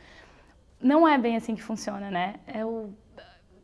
[0.81, 2.37] Não é bem assim que funciona, né?
[2.47, 2.91] É o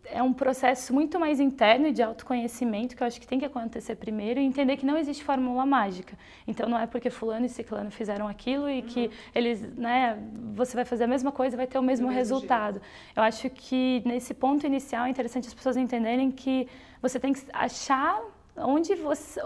[0.06, 3.96] é um processo muito mais interno de autoconhecimento que eu acho que tem que acontecer
[3.96, 6.16] primeiro e entender que não existe fórmula mágica.
[6.46, 8.86] Então não é porque fulano e ciclano fizeram aquilo e uhum.
[8.86, 10.18] que eles, né,
[10.54, 12.74] você vai fazer a mesma coisa e vai ter o mesmo, mesmo resultado.
[12.74, 13.16] Jeito.
[13.16, 16.68] Eu acho que nesse ponto inicial é interessante as pessoas entenderem que
[17.00, 18.22] você tem que achar
[18.56, 19.40] onde você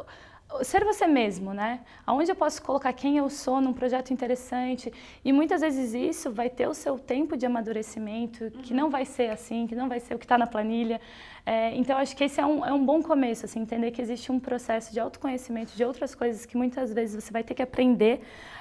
[0.62, 1.80] ser você mesmo, né?
[2.06, 4.92] Aonde eu posso colocar quem eu sou num projeto interessante
[5.24, 9.30] e muitas vezes isso vai ter o seu tempo de amadurecimento, que não vai ser
[9.30, 11.00] assim, que não vai ser o que está na planilha.
[11.44, 14.32] É, então acho que esse é um, é um bom começo, assim, entender que existe
[14.32, 18.20] um processo de autoconhecimento de outras coisas que muitas vezes você vai ter que aprender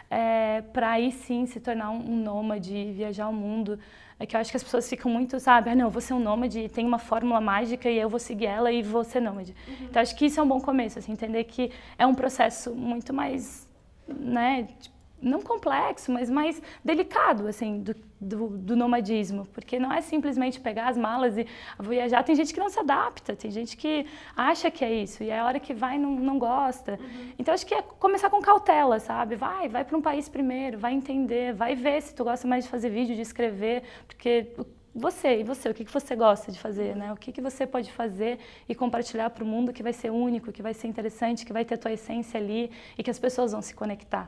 [0.09, 3.79] é, para aí sim se tornar um, um nômade, viajar o mundo.
[4.19, 6.13] É que eu acho que as pessoas ficam muito, sabe, ah, não, eu vou ser
[6.13, 9.55] um nômade, tem uma fórmula mágica e eu vou seguir ela e vou ser nômade.
[9.67, 9.75] Uhum.
[9.89, 13.13] Então acho que isso é um bom começo, assim, entender que é um processo muito
[13.13, 13.69] mais,
[14.07, 20.01] né, tipo, não complexo, mas mais delicado, assim, do, do, do, nomadismo, porque não é
[20.01, 21.47] simplesmente pegar as malas e
[21.79, 22.23] viajar.
[22.23, 25.43] Tem gente que não se adapta, tem gente que acha que é isso e a
[25.45, 26.93] hora que vai não, não gosta.
[26.93, 27.33] Uhum.
[27.39, 29.35] Então acho que é começar com cautela, sabe?
[29.35, 32.69] Vai, vai para um país primeiro, vai entender, vai ver se tu gosta mais de
[32.69, 34.53] fazer vídeo, de escrever, porque
[34.97, 37.13] você e você, o que, que você gosta de fazer, né?
[37.13, 40.51] O que, que você pode fazer e compartilhar para o mundo que vai ser único,
[40.51, 43.51] que vai ser interessante, que vai ter a tua essência ali e que as pessoas
[43.51, 44.27] vão se conectar.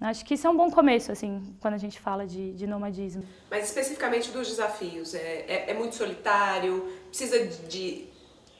[0.00, 3.24] Acho que isso é um bom começo, assim, quando a gente fala de, de nomadismo.
[3.50, 8.06] Mas especificamente dos desafios, é, é, é muito solitário, precisa de,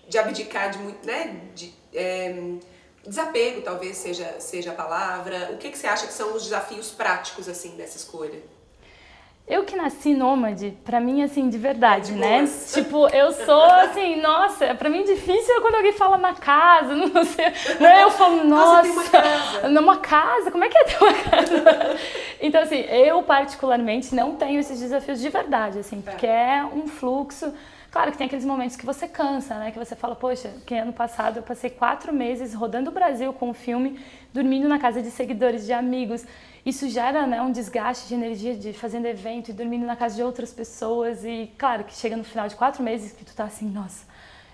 [0.09, 2.57] de abdicar de muito, né, de, é,
[3.05, 5.51] desapego talvez seja, seja a palavra.
[5.53, 8.41] O que, que você acha que são os desafios práticos, assim, dessa escolha?
[9.49, 12.49] Eu que nasci nômade, pra mim, assim, de verdade, é né?
[12.73, 17.25] Tipo, eu sou, assim, nossa, pra mim difícil é quando alguém fala uma casa, não
[17.25, 17.47] sei.
[17.79, 18.03] Né?
[18.03, 18.89] Eu falo, nossa,
[19.63, 21.97] nossa uma casa, como é que é ter uma casa?
[22.43, 26.89] então, assim, eu particularmente não tenho esses desafios de verdade, assim, porque é, é um
[26.89, 27.53] fluxo.
[27.97, 29.71] Claro que tem aqueles momentos que você cansa, né?
[29.71, 33.49] Que você fala, poxa, que ano passado eu passei quatro meses rodando o Brasil com
[33.49, 33.99] o filme,
[34.35, 36.23] dormindo na casa de seguidores, de amigos
[36.67, 40.23] isso gera né, um desgaste de energia de fazendo evento e dormindo na casa de
[40.23, 43.67] outras pessoas e claro que chega no final de quatro meses que tu tá assim,
[43.67, 44.05] nossa,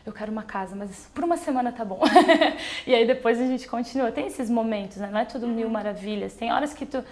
[0.06, 2.00] eu quero uma casa, mas por uma semana tá bom.
[2.86, 4.12] e aí depois a gente continua.
[4.12, 5.08] Tem esses momentos, né?
[5.10, 6.34] Não é tudo mil maravilhas.
[6.34, 7.02] Tem horas que tu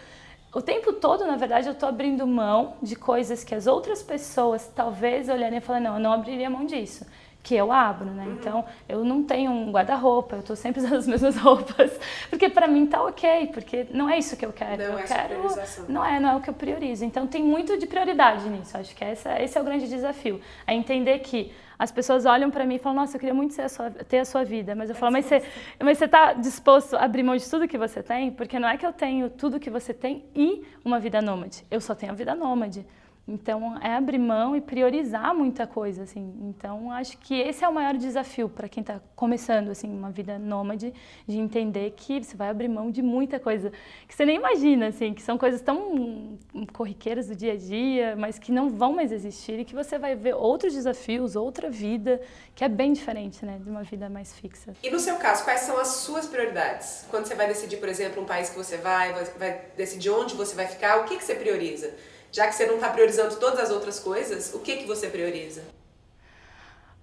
[0.52, 4.70] o tempo todo, na verdade, eu tô abrindo mão de coisas que as outras pessoas
[4.74, 7.06] talvez olharem e falarem, não, eu não abriria mão disso
[7.42, 8.24] que eu abro, né?
[8.24, 8.32] Uhum.
[8.32, 11.98] Então, eu não tenho um guarda-roupa, eu tô sempre usando as mesmas roupas,
[12.28, 14.82] porque para mim tá OK, porque não é isso que eu quero.
[14.82, 15.56] Não eu é quero
[15.88, 17.04] não é, não é o que eu priorizo.
[17.04, 18.76] Então, tem muito de prioridade nisso.
[18.76, 22.66] Acho que essa, esse é o grande desafio, é entender que as pessoas olham para
[22.66, 24.94] mim e falam: "Nossa, eu queria muito a sua, ter a sua vida", mas eu
[24.94, 25.42] falo: "Mas você,
[25.82, 28.30] mas você tá disposto a abrir mão de tudo que você tem?
[28.30, 31.64] Porque não é que eu tenho tudo que você tem e uma vida nômade.
[31.70, 32.84] Eu só tenho a vida nômade."
[33.30, 36.34] Então, é abrir mão e priorizar muita coisa, assim.
[36.42, 40.36] Então, acho que esse é o maior desafio para quem está começando, assim, uma vida
[40.36, 40.92] nômade,
[41.28, 43.70] de entender que você vai abrir mão de muita coisa
[44.08, 46.38] que você nem imagina, assim, que são coisas tão
[46.72, 50.16] corriqueiras do dia a dia, mas que não vão mais existir e que você vai
[50.16, 52.20] ver outros desafios, outra vida,
[52.56, 54.74] que é bem diferente, né, de uma vida mais fixa.
[54.82, 57.06] E no seu caso, quais são as suas prioridades?
[57.08, 60.56] Quando você vai decidir, por exemplo, um país que você vai, vai decidir onde você
[60.56, 61.94] vai ficar, o que, que você prioriza?
[62.32, 65.62] Já que você não está priorizando todas as outras coisas, o que, que você prioriza?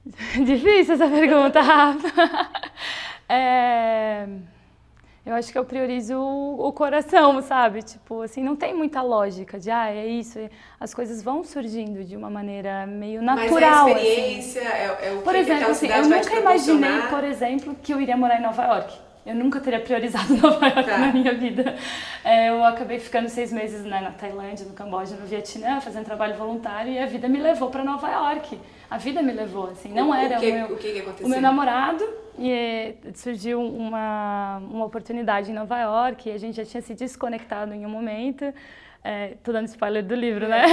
[0.45, 2.07] Difícil essa pergunta, Rafa.
[3.29, 4.25] É...
[5.25, 7.83] Eu acho que eu priorizo o, coração, sabe?
[7.83, 10.39] Tipo, assim, não tem muita lógica de, ah, é isso.
[10.79, 13.89] As coisas vão surgindo de uma maneira meio natural.
[13.89, 14.71] Mas é a experiência, assim.
[14.71, 18.15] é, é o por que exemplo, assim, eu nunca imaginei, por exemplo, que eu iria
[18.15, 18.97] morar em Nova York.
[19.27, 20.97] Eu nunca teria priorizado Nova York tá.
[20.97, 21.75] na minha vida.
[22.23, 26.35] É, eu acabei ficando seis meses né, na Tailândia, no Camboja, no Vietnã, fazendo trabalho
[26.35, 28.57] voluntário e a vida me levou para Nova York.
[28.89, 31.23] A vida me levou, assim, não o, era o, que, o, meu, o, que que
[31.25, 32.07] o meu namorado
[32.39, 37.73] e surgiu uma, uma oportunidade em Nova York e a gente já tinha se desconectado
[37.73, 38.45] em um momento.
[39.03, 40.63] É, tô dando spoiler do livro, né?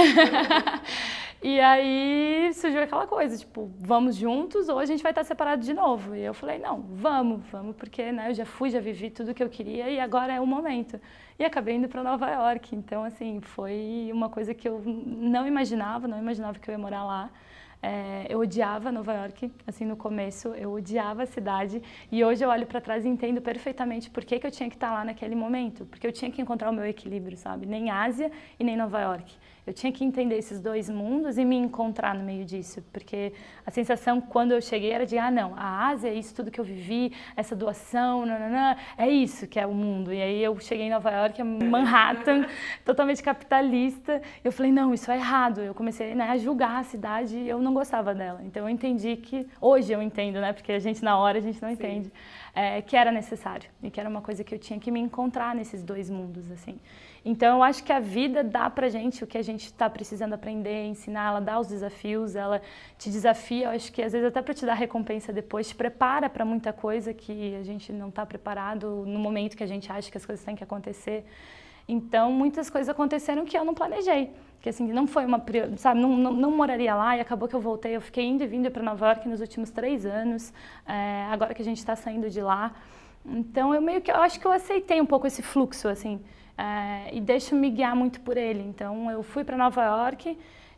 [1.47, 5.75] e aí surgiu aquela coisa, tipo, vamos juntos ou a gente vai estar separado de
[5.75, 6.15] novo.
[6.15, 9.43] E eu falei, não, vamos, vamos, porque né, eu já fui, já vivi tudo que
[9.43, 10.99] eu queria e agora é o momento.
[11.37, 12.75] E acabei indo para Nova York.
[12.75, 17.03] Então, assim, foi uma coisa que eu não imaginava, não imaginava que eu ia morar
[17.03, 17.29] lá.
[17.81, 21.81] É, eu odiava Nova York, assim, no começo, eu odiava a cidade.
[22.11, 24.75] E hoje eu olho para trás e entendo perfeitamente por que, que eu tinha que
[24.75, 25.85] estar lá naquele momento.
[25.85, 27.65] Porque eu tinha que encontrar o meu equilíbrio, sabe?
[27.65, 29.35] Nem Ásia e nem Nova York.
[29.65, 33.33] Eu tinha que entender esses dois mundos e me encontrar no meio disso, porque
[33.65, 36.59] a sensação quando eu cheguei era de, ah, não, a Ásia é isso tudo que
[36.59, 40.13] eu vivi, essa doação, nananã, é isso que é o mundo.
[40.13, 42.45] E aí eu cheguei em Nova York, Manhattan,
[42.85, 44.21] totalmente capitalista.
[44.43, 45.61] Eu falei, não, isso é errado.
[45.61, 48.41] Eu comecei né, a julgar a cidade eu não gostava dela.
[48.43, 51.61] Então eu entendi que, hoje eu entendo, né, porque a gente na hora a gente
[51.61, 51.75] não Sim.
[51.75, 52.11] entende,
[52.53, 55.53] é, que era necessário e que era uma coisa que eu tinha que me encontrar
[55.53, 56.79] nesses dois mundos, assim.
[57.27, 60.33] Então, eu acho que a vida dá pra gente o que a gente está precisando
[60.33, 62.61] aprender, ensinar, ela dá os desafios, ela
[62.99, 66.29] te desafia, eu acho que às vezes até para te dar recompensa depois, te prepara
[66.29, 70.11] para muita coisa que a gente não está preparado no momento que a gente acha
[70.11, 71.25] que as coisas têm que acontecer.
[71.87, 74.31] Então, muitas coisas aconteceram que eu não planejei.
[74.61, 75.43] Que assim, não foi uma.
[75.77, 77.95] Sabe, não, não, não moraria lá e acabou que eu voltei.
[77.95, 80.51] Eu fiquei indo e vindo para Nova York nos últimos três anos,
[80.87, 82.73] é, agora que a gente está saindo de lá.
[83.25, 84.09] Então, eu meio que.
[84.09, 86.19] Eu acho que eu aceitei um pouco esse fluxo, assim
[86.57, 88.63] é, e deixo-me guiar muito por ele.
[88.63, 90.37] Então, eu fui para Nova York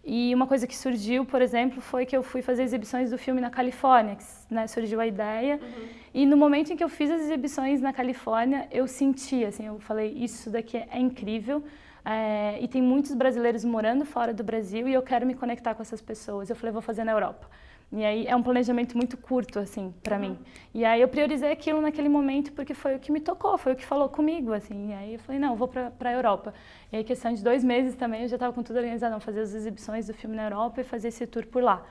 [0.09, 3.41] e uma coisa que surgiu, por exemplo, foi que eu fui fazer exibições do filme
[3.41, 5.59] na Califórnia, que né, surgiu a ideia.
[5.61, 5.87] Uhum.
[6.13, 9.79] E no momento em que eu fiz as exibições na Califórnia, eu senti, assim, eu
[9.81, 11.61] falei, isso daqui é incrível.
[12.05, 15.81] É, e tem muitos brasileiros morando fora do Brasil e eu quero me conectar com
[15.81, 16.49] essas pessoas.
[16.49, 17.45] Eu falei, vou fazer na Europa.
[17.89, 20.37] E aí é um planejamento muito curto, assim, para mim.
[20.73, 23.75] E aí eu priorizei aquilo naquele momento porque foi o que me tocou, foi o
[23.77, 24.89] que falou comigo, assim.
[24.89, 26.53] E aí eu falei, não, vou para a Europa.
[26.91, 29.53] E aí, questão de dois meses também, eu já estava com tudo organizado, fazer as
[29.53, 31.85] exibições do filme na Europa e fazer esse tour por lá.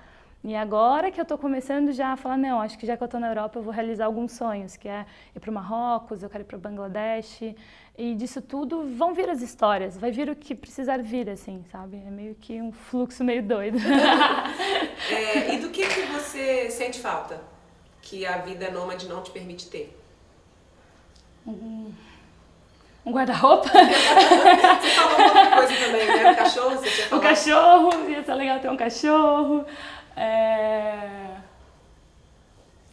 [0.46, 3.06] E agora que eu estou começando já a falar, não, acho que já que eu
[3.06, 5.04] estou na Europa, eu vou realizar alguns sonhos, que é
[5.34, 7.52] ir para o Marrocos, eu quero ir para o Bangladesh.
[7.98, 11.96] E disso tudo vão vir as histórias, vai vir o que precisar vir, assim, sabe?
[11.96, 13.76] É meio que um fluxo meio doido.
[15.10, 17.40] é, e do que, que você sente falta
[18.00, 19.98] que a vida nômade não te permite ter?
[21.44, 21.90] Hum,
[23.04, 23.68] um guarda-roupa.
[23.74, 26.30] você falou outra coisa também, né?
[26.30, 27.24] O cachorro, você tinha falado.
[27.24, 29.66] O cachorro, ia ser legal ter um cachorro.
[30.16, 31.36] É...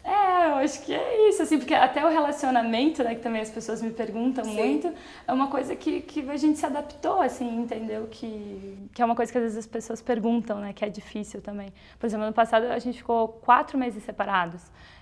[0.04, 3.48] É, eu acho que é isso, assim, porque até o relacionamento, né, que também as
[3.48, 4.54] pessoas me perguntam Sim.
[4.54, 4.92] muito,
[5.26, 8.06] é uma coisa que, que a gente se adaptou, assim, entendeu?
[8.10, 11.40] Que, que é uma coisa que às vezes as pessoas perguntam, né, que é difícil
[11.40, 11.72] também.
[11.98, 14.60] Por exemplo, ano passado a gente ficou quatro meses separados.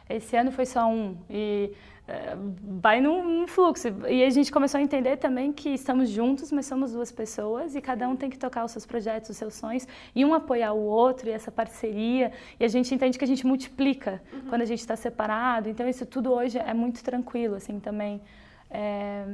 [0.08, 1.16] Esse ano foi só um.
[1.28, 1.72] E
[2.06, 2.36] é,
[2.80, 3.88] vai num, num, fluxo.
[4.08, 7.80] E a gente começou a entender também que estamos juntos, mas somos duas pessoas e
[7.80, 10.82] cada um tem que tocar os seus projetos, os seus sonhos, e um apoiar o
[10.82, 12.32] outro, e essa parceria.
[12.58, 14.40] E a gente entende que a gente multiplica uhum.
[14.48, 15.68] quando a gente está separado.
[15.68, 18.20] Então, isso tudo hoje é muito tranquilo, assim, também.
[18.68, 19.24] É...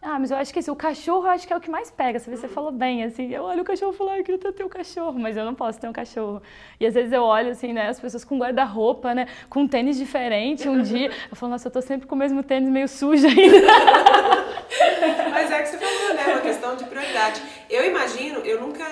[0.00, 1.90] Ah, mas eu acho que assim, o cachorro eu acho que é o que mais
[1.90, 2.20] pega.
[2.20, 4.64] Você, você falou bem, assim, eu olho o cachorro e falo, ah, eu queria ter
[4.64, 6.40] um cachorro, mas eu não posso ter um cachorro.
[6.78, 10.68] E às vezes eu olho, assim, né, as pessoas com guarda-roupa, né, com tênis diferente
[10.68, 13.58] um dia, eu falo, nossa, eu tô sempre com o mesmo tênis meio sujo ainda.
[15.30, 17.42] mas é que você falou, né, uma questão de prioridade.
[17.68, 18.84] Eu imagino, eu nunca,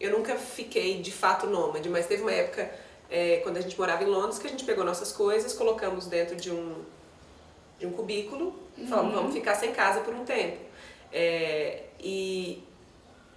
[0.00, 2.70] eu nunca fiquei de fato nômade, mas teve uma época,
[3.10, 6.34] é, quando a gente morava em Londres, que a gente pegou nossas coisas, colocamos dentro
[6.34, 6.76] de um
[7.80, 9.10] de um cubículo uhum.
[9.10, 10.58] vamos ficar sem casa por um tempo.
[11.12, 12.62] É, e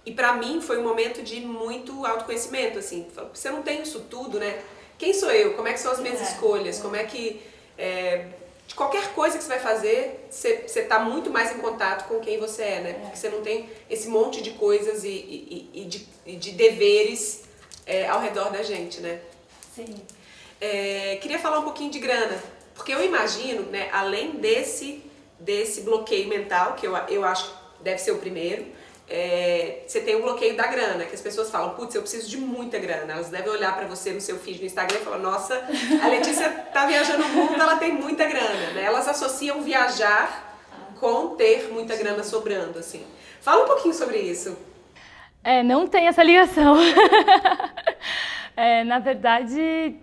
[0.06, 4.38] e para mim foi um momento de muito autoconhecimento, assim, você não tem isso tudo,
[4.38, 4.62] né?
[4.98, 5.54] Quem sou eu?
[5.54, 6.78] Como é que são as minhas é, escolhas?
[6.78, 6.82] É.
[6.82, 7.40] Como é que
[7.78, 8.26] é,
[8.66, 12.38] de qualquer coisa que você vai fazer, você, está muito mais em contato com quem
[12.38, 12.90] você é, né?
[12.90, 12.92] É.
[12.94, 17.44] Porque você não tem esse monte de coisas e, e, e, de, e de, deveres
[17.86, 19.20] é, ao redor da gente, né?
[19.74, 19.94] Sim.
[20.60, 22.42] É, queria falar um pouquinho de grana.
[22.74, 25.02] Porque eu imagino, né, além desse,
[25.38, 28.66] desse bloqueio mental, que eu, eu acho que deve ser o primeiro,
[29.08, 32.38] é, você tem o bloqueio da grana, que as pessoas falam, putz, eu preciso de
[32.38, 33.12] muita grana.
[33.12, 35.62] Elas devem olhar para você no seu feed no Instagram e falar, nossa,
[36.02, 38.70] a Letícia tá viajando o mundo, ela tem muita grana.
[38.72, 38.82] Né?
[38.84, 40.56] Elas associam viajar
[40.98, 43.04] com ter muita grana sobrando, assim.
[43.42, 44.56] Fala um pouquinho sobre isso.
[45.42, 46.76] É, não tem essa ligação.
[48.56, 49.96] é, na verdade,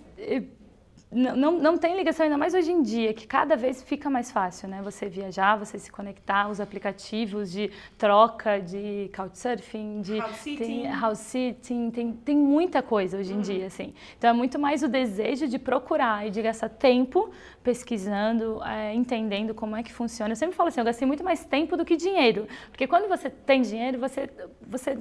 [1.11, 4.69] não, não tem ligação, ainda mais hoje em dia, que cada vez fica mais fácil,
[4.69, 4.81] né?
[4.81, 10.87] Você viajar, você se conectar, os aplicativos de troca, de couchsurfing, de house sitting, tem,
[10.87, 13.41] house sitting tem, tem muita coisa hoje em uhum.
[13.41, 13.93] dia, assim.
[14.17, 17.29] Então é muito mais o desejo de procurar e de gastar tempo
[17.61, 20.31] pesquisando, é, entendendo como é que funciona.
[20.31, 23.29] Eu sempre falo assim, eu gastei muito mais tempo do que dinheiro, porque quando você
[23.29, 24.29] tem dinheiro, você,
[24.65, 24.97] você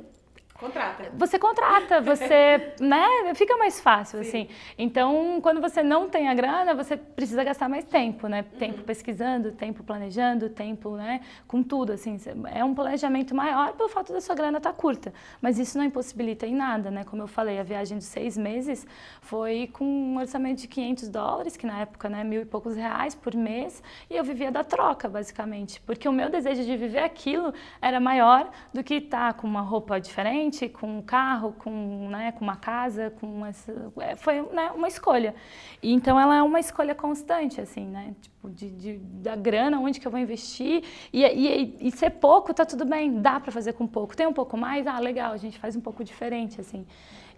[0.61, 1.11] Contrata.
[1.17, 4.29] Você contrata, você, né, fica mais fácil, Sim.
[4.29, 4.49] assim.
[4.77, 8.43] Então, quando você não tem a grana, você precisa gastar mais tempo, né?
[8.59, 8.85] Tempo uhum.
[8.85, 12.19] pesquisando, tempo planejando, tempo, né, com tudo, assim.
[12.53, 15.15] É um planejamento maior pelo fato da sua grana estar tá curta.
[15.41, 17.05] Mas isso não impossibilita em nada, né?
[17.05, 18.87] Como eu falei, a viagem de seis meses
[19.23, 23.15] foi com um orçamento de 500 dólares, que na época, né, mil e poucos reais
[23.15, 25.81] por mês, e eu vivia da troca, basicamente.
[25.81, 29.63] Porque o meu desejo de viver aquilo era maior do que estar tá com uma
[29.63, 34.71] roupa diferente, com um carro, com, né, com uma casa, com essa, é, foi né,
[34.75, 35.35] uma escolha.
[35.83, 38.15] E então ela é uma escolha constante, assim, né?
[38.21, 40.83] Tipo, de, de da grana, onde que eu vou investir.
[41.13, 44.17] E, e, e ser pouco, tá tudo bem, dá para fazer com pouco.
[44.17, 46.87] Tem um pouco mais, ah, legal, a gente faz um pouco diferente, assim.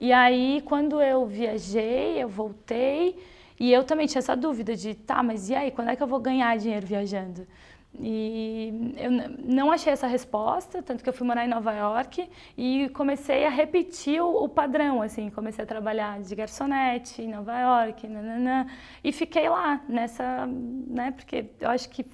[0.00, 3.16] E aí, quando eu viajei, eu voltei,
[3.58, 6.06] e eu também tinha essa dúvida de, tá, mas e aí, quando é que eu
[6.06, 7.46] vou ganhar dinheiro viajando?
[8.00, 9.10] E eu
[9.44, 13.50] não achei essa resposta, tanto que eu fui morar em Nova York e comecei a
[13.50, 18.66] repetir o, o padrão, assim, comecei a trabalhar de garçonete em Nova York, nananã,
[19.04, 22.06] e fiquei lá nessa, né, porque eu acho que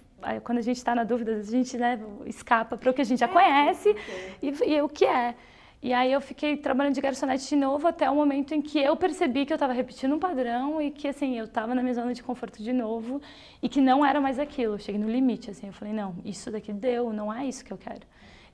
[0.43, 3.21] quando a gente está na dúvida, a gente né, escapa para o que a gente
[3.21, 3.95] já é, conhece
[4.43, 5.37] e, e o que é.
[5.81, 8.97] E aí eu fiquei trabalhando de garçonete de novo até o momento em que eu
[8.97, 12.13] percebi que eu estava repetindo um padrão e que assim eu estava na minha zona
[12.13, 13.23] de conforto de novo
[13.63, 14.75] e que não era mais aquilo.
[14.75, 17.73] Eu cheguei no limite assim, eu falei não, isso daqui deu, não é isso que
[17.73, 18.05] eu quero.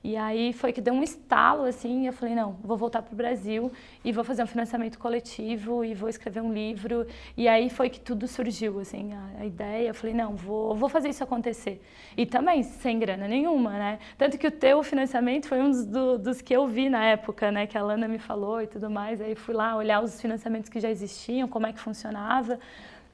[0.05, 3.15] E aí foi que deu um estalo assim, eu falei, não, vou voltar para o
[3.15, 3.71] Brasil
[4.03, 7.07] e vou fazer um financiamento coletivo e vou escrever um livro.
[7.35, 9.87] E aí foi que tudo surgiu, assim, a, a ideia.
[9.87, 11.81] Eu falei, não, vou, vou fazer isso acontecer.
[12.15, 13.97] E também sem grana nenhuma, né?
[14.15, 17.51] Tanto que o teu financiamento foi um dos, do, dos que eu vi na época,
[17.51, 17.65] né?
[17.65, 19.19] Que a Lana me falou e tudo mais.
[19.19, 22.59] Aí fui lá olhar os financiamentos que já existiam, como é que funcionava.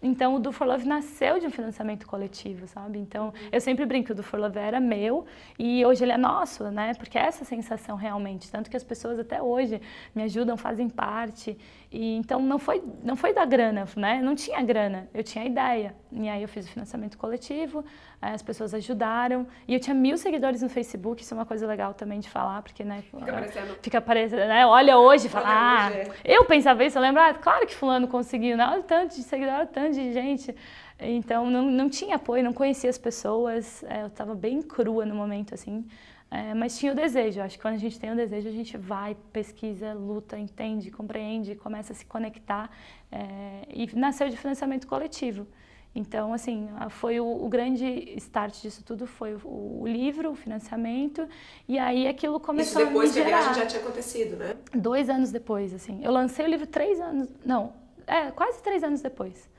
[0.01, 2.97] Então, o Do For Love nasceu de um financiamento coletivo, sabe?
[2.97, 5.25] Então, eu sempre brinco que o Do For Love era meu
[5.59, 6.93] e hoje ele é nosso, né?
[6.95, 8.49] Porque é essa sensação realmente.
[8.51, 9.79] Tanto que as pessoas até hoje
[10.15, 11.57] me ajudam, fazem parte.
[11.91, 14.21] E, então, não foi, não foi da grana, né?
[14.21, 15.95] Não tinha grana, eu tinha ideia.
[16.11, 17.85] E aí eu fiz o financiamento coletivo,
[18.21, 19.47] as pessoas ajudaram.
[19.67, 22.61] E eu tinha mil seguidores no Facebook, isso é uma coisa legal também de falar,
[22.61, 23.01] porque, né?
[23.03, 23.77] Fica aparecendo.
[23.81, 24.65] Fica aparecendo, né?
[24.65, 25.89] Olha hoje, fala, ah,
[26.23, 28.67] eu pensava isso, eu lembro, ah, claro que fulano conseguiu, né?
[28.67, 30.55] Olha tanto de seguidor, olha tanto de gente.
[30.99, 35.15] Então, não, não tinha apoio, não conhecia as pessoas, é, eu estava bem crua no
[35.15, 35.85] momento, assim.
[36.29, 38.77] É, mas tinha o desejo, acho que quando a gente tem o desejo, a gente
[38.77, 42.69] vai, pesquisa, luta, entende, compreende, começa a se conectar.
[43.11, 45.45] É, e nasceu de financiamento coletivo.
[45.93, 47.85] Então, assim, foi o, o, grande
[48.15, 51.27] start disso tudo foi o, o, livro, o financiamento,
[51.67, 53.29] e aí aquilo começou Isso depois a me gerar.
[53.29, 54.55] que a viagem já tinha acontecido, né?
[54.73, 55.99] Dois anos depois, assim.
[56.01, 57.73] Eu lancei o livro três anos, não,
[58.07, 59.49] é, quase três anos depois.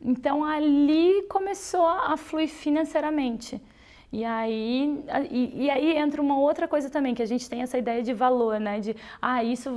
[0.00, 3.62] Então, ali começou a fluir financeiramente.
[4.10, 7.78] E aí, e, e, aí entra uma outra coisa também, que a gente tem essa
[7.78, 8.80] ideia de valor, né?
[8.80, 9.70] De, ah, isso,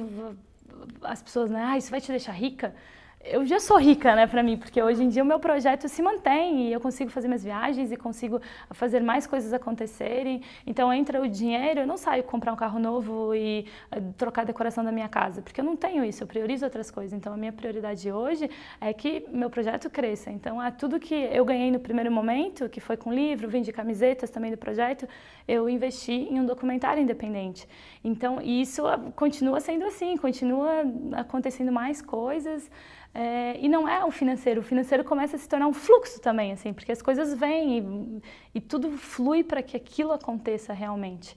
[1.03, 1.63] as pessoas, né?
[1.63, 2.73] Ah, isso vai te deixar rica
[3.23, 6.01] eu já sou rica, né, para mim, porque hoje em dia o meu projeto se
[6.01, 8.41] mantém e eu consigo fazer minhas viagens e consigo
[8.71, 10.41] fazer mais coisas acontecerem.
[10.65, 14.45] Então entra o dinheiro, eu não saio comprar um carro novo e eh, trocar a
[14.45, 17.13] decoração da minha casa, porque eu não tenho isso, eu priorizo outras coisas.
[17.13, 18.49] Então a minha prioridade hoje
[18.79, 20.31] é que meu projeto cresça.
[20.31, 24.29] Então é tudo que eu ganhei no primeiro momento, que foi com livro, vendi camisetas
[24.29, 25.07] também do projeto,
[25.47, 27.67] eu investi em um documentário independente.
[28.03, 32.69] Então isso ah, continua sendo assim, continua acontecendo mais coisas.
[33.13, 36.53] É, e não é o financeiro, o financeiro começa a se tornar um fluxo também,
[36.53, 38.21] assim, porque as coisas vêm e,
[38.55, 41.35] e tudo flui para que aquilo aconteça realmente.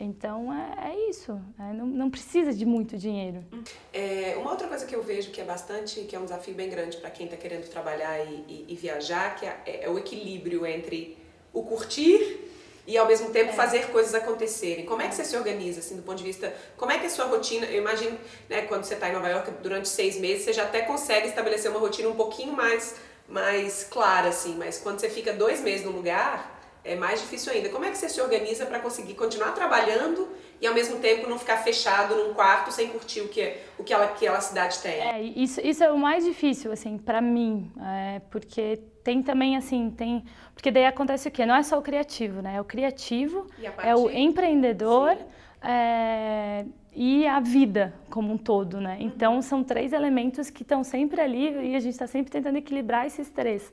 [0.00, 3.44] Então é, é isso, é, não, não, precisa de muito dinheiro.
[3.92, 6.68] É, uma outra coisa que eu vejo que é bastante, que é um desafio bem
[6.68, 10.66] grande para quem está querendo trabalhar e, e, e viajar, que é, é o equilíbrio
[10.66, 11.16] entre
[11.52, 12.51] o curtir
[12.86, 13.52] e ao mesmo tempo é.
[13.52, 14.84] fazer coisas acontecerem.
[14.84, 17.06] Como é que você se organiza, assim, do ponto de vista, como é que é
[17.06, 17.66] a sua rotina?
[17.66, 18.18] Eu imagino,
[18.48, 21.70] né, quando você está em Nova York durante seis meses, você já até consegue estabelecer
[21.70, 22.96] uma rotina um pouquinho mais,
[23.28, 27.68] mais clara, assim, mas quando você fica dois meses no lugar, é mais difícil ainda.
[27.68, 30.28] Como é que você se organiza para conseguir continuar trabalhando
[30.60, 33.92] e ao mesmo tempo não ficar fechado num quarto sem curtir o que, o que
[33.92, 35.00] ela, aquela cidade tem?
[35.00, 39.90] É, isso, isso é o mais difícil, assim, para mim, é, porque tem também assim,
[39.90, 40.24] tem.
[40.54, 41.44] Porque daí acontece o quê?
[41.44, 42.56] Não é só o criativo, né?
[42.56, 43.46] É o criativo,
[43.82, 45.16] é o empreendedor
[45.60, 46.64] é,
[46.94, 48.96] e a vida como um todo, né?
[49.00, 49.06] Uhum.
[49.06, 53.06] Então são três elementos que estão sempre ali e a gente está sempre tentando equilibrar
[53.06, 53.72] esses três.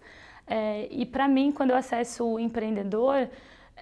[0.50, 3.30] É, e para mim, quando eu acesso o empreendedor,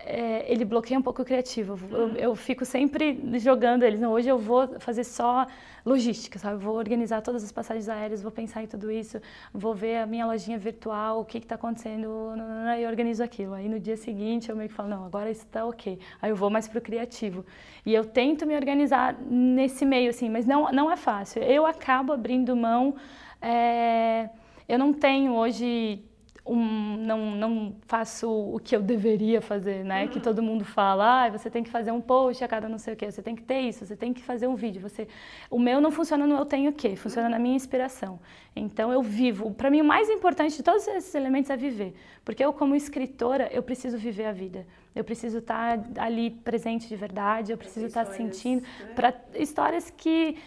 [0.05, 1.80] é, ele bloqueia um pouco o criativo.
[1.91, 3.99] Eu, eu, fico sempre jogando eles.
[3.99, 5.47] Não, hoje eu vou fazer só
[5.86, 6.57] logística, sabe?
[6.57, 9.22] Vou organizar todas as passagens aéreas, vou pensar em tudo isso,
[9.53, 12.34] vou ver a minha lojinha virtual, o que está acontecendo,
[12.78, 13.53] e organizo aquilo.
[13.53, 15.97] Aí no dia seguinte eu meio que falo, não, agora isso está ok.
[16.22, 17.45] Aí eu vou mais para o criativo.
[17.86, 21.41] E eu tento me organizar nesse meio, assim, mas não, não é fácil.
[21.41, 22.95] Eu acabo abrindo mão.
[23.41, 24.30] É,
[24.68, 26.03] eu não tenho hoje
[26.48, 30.04] um, não, não faço o que eu deveria fazer, né?
[30.04, 30.08] Uhum.
[30.10, 32.93] Que todo mundo fala, ah, você tem que fazer um post a cada não sei
[32.93, 34.82] o quê, você tem que ter isso, você tem que fazer um vídeo.
[34.82, 35.08] Você,
[35.50, 38.20] o meu não funciona no eu tenho o quê, funciona na minha inspiração.
[38.56, 39.52] Então eu vivo.
[39.52, 41.93] Para mim o mais importante de todos esses elementos é viver,
[42.24, 44.66] porque eu como escritora eu preciso viver a vida.
[44.95, 48.93] Eu preciso estar ali presente de verdade, eu preciso estar sentindo né?
[48.95, 50.38] para histórias que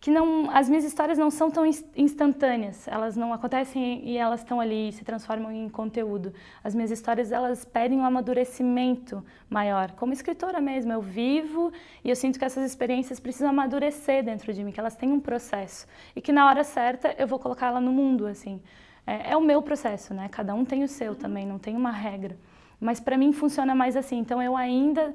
[0.00, 1.64] que não, as minhas histórias não são tão
[1.96, 6.32] instantâneas, elas não acontecem e elas estão ali e se transformam em conteúdo.
[6.62, 9.90] As minhas histórias elas pedem um amadurecimento maior.
[9.92, 11.72] Como escritora mesmo, eu vivo
[12.04, 15.18] e eu sinto que essas experiências precisam amadurecer dentro de mim, que elas têm um
[15.18, 18.62] processo e que na hora certa eu vou colocá-la no mundo assim.
[19.04, 20.28] É, é, o meu processo, né?
[20.28, 22.36] Cada um tem o seu também, não tem uma regra.
[22.80, 24.18] Mas para mim funciona mais assim.
[24.18, 25.12] Então eu ainda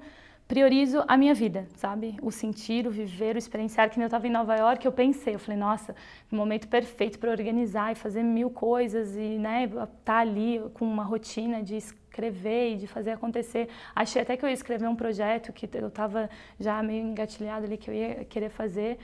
[0.48, 2.18] priorizo a minha vida, sabe?
[2.22, 3.89] O sentir, o viver, o experienciar.
[3.89, 5.96] Que eu estava em Nova York, eu pensei, eu falei, nossa,
[6.30, 11.04] momento perfeito para organizar e fazer mil coisas e, né, estar tá ali com uma
[11.04, 13.70] rotina de escrever e de fazer acontecer.
[13.96, 16.30] Achei até que eu ia escrever um projeto que eu estava
[16.60, 19.00] já meio engatilhado ali que eu ia querer fazer.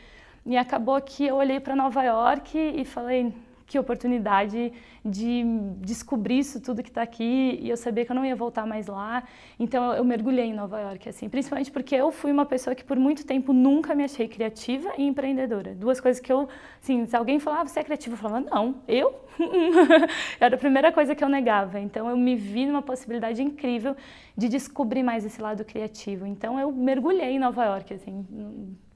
[0.46, 3.34] E acabou que eu olhei para Nova York e falei,
[3.70, 4.74] que oportunidade
[5.06, 5.44] de
[5.78, 8.88] descobrir isso tudo que está aqui e eu sabia que eu não ia voltar mais
[8.88, 9.24] lá.
[9.60, 12.98] Então eu mergulhei em Nova York, assim, principalmente porque eu fui uma pessoa que por
[12.98, 15.76] muito tempo nunca me achei criativa e empreendedora.
[15.76, 16.50] Duas coisas que eu,
[16.82, 19.14] assim, se alguém falava, ah, você é criativa, eu falava, não, eu?
[20.40, 21.80] Era a primeira coisa que eu negava.
[21.80, 23.96] Então eu me vi numa possibilidade incrível
[24.36, 26.26] de descobrir mais esse lado criativo.
[26.26, 28.26] Então eu mergulhei em Nova York, assim,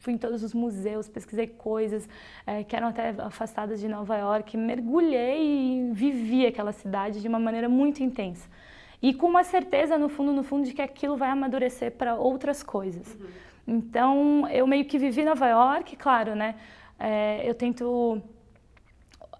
[0.04, 2.10] fui em todos os museus, pesquisei coisas
[2.46, 7.40] é, que eram até afastadas de Nova York, mergulhei e vivi aquela cidade de uma
[7.40, 8.46] maneira muito intensa.
[9.02, 12.62] E com uma certeza, no fundo, no fundo, de que aquilo vai amadurecer para outras
[12.62, 13.16] coisas.
[13.16, 13.28] Uhum.
[13.66, 16.56] Então, eu meio que vivi Nova York, claro, né?
[17.00, 18.22] É, eu tento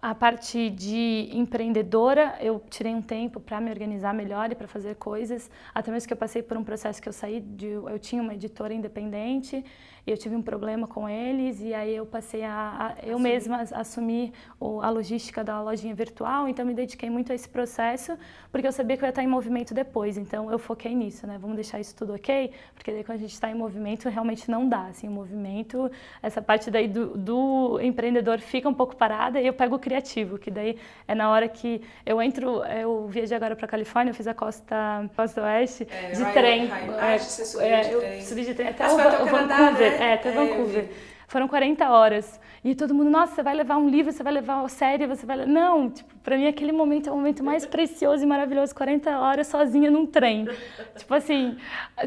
[0.02, 4.96] a parte de empreendedora, eu tirei um tempo para me organizar melhor e para fazer
[4.96, 5.50] coisas.
[5.74, 8.34] Até mesmo que eu passei por um processo que eu saí de, eu tinha uma
[8.34, 9.64] editora independente
[10.06, 13.62] e eu tive um problema com eles e aí eu passei a, a eu mesma
[13.74, 14.34] assumir
[14.82, 18.18] a logística da lojinha virtual, então me dediquei muito a esse processo,
[18.52, 21.38] porque eu sabia que eu ia estar em movimento depois, então eu foquei nisso, né?
[21.40, 24.68] Vamos deixar isso tudo ok, porque daí quando a gente está em movimento realmente não
[24.68, 25.90] dá, assim, o movimento,
[26.22, 30.38] essa parte daí do, do empreendedor fica um pouco parada e eu pego o criativo,
[30.38, 30.78] que daí
[31.08, 35.10] é na hora que eu entro, eu viajei agora para Califórnia, eu fiz a costa,
[35.16, 38.22] costa oeste É, de Ryan- trem, Ryan- é, é, de eu trem.
[38.22, 39.26] subi de trem até o, o Canadá,
[39.58, 39.93] Vancouver, né?
[39.94, 40.90] É, até É, Vancouver.
[41.28, 42.40] Foram 40 horas.
[42.64, 45.26] E todo mundo, nossa, você vai levar um livro, você vai levar uma série, você
[45.26, 45.36] vai...
[45.38, 48.74] le-" Não, tipo, pra mim aquele momento é o momento mais precioso e maravilhoso.
[48.74, 50.48] 40 horas sozinha num trem.
[50.96, 51.58] tipo assim,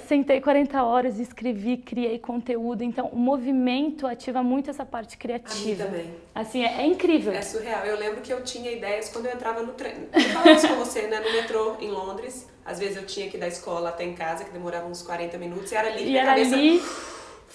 [0.07, 2.82] sentei 40 horas, escrevi, criei conteúdo.
[2.82, 5.84] Então, o movimento ativa muito essa parte criativa.
[5.84, 6.14] também.
[6.34, 7.32] Assim, é, é incrível.
[7.32, 7.84] É surreal.
[7.84, 10.09] Eu lembro que eu tinha ideias quando eu entrava no trem.
[10.12, 11.20] Eu falava isso com você, né?
[11.20, 12.49] No metrô em Londres.
[12.64, 15.37] Às vezes eu tinha que ir da escola até em casa, que demorava uns 40
[15.39, 16.82] minutos, e era ali E minha era cabeça ali,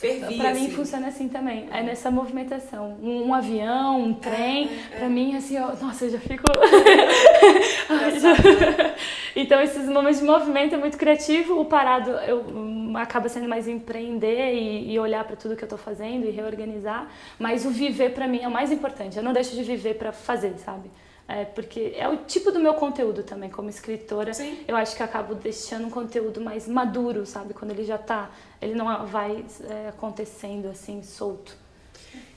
[0.02, 0.38] fervia.
[0.38, 0.72] pra mim assim.
[0.72, 1.68] funciona assim também.
[1.72, 2.98] É nessa movimentação.
[3.02, 6.44] Um, um avião, um trem, pra mim assim, ó, nossa, eu já fico.
[9.36, 11.60] Então esses momentos de movimento é muito criativo.
[11.60, 15.70] O parado eu hum, acaba sendo mais empreender e, e olhar pra tudo que eu
[15.70, 17.10] tô fazendo e reorganizar.
[17.40, 19.18] Mas o viver pra mim é o mais importante.
[19.18, 20.92] Eu não deixo de viver pra fazer, sabe?
[21.28, 24.34] É, porque é o tipo do meu conteúdo também, como escritora.
[24.34, 24.58] Sim.
[24.68, 27.54] Eu acho que eu acabo deixando um conteúdo mais maduro, sabe?
[27.54, 28.30] Quando ele já tá,
[28.62, 31.58] ele não vai é, acontecendo assim, solto.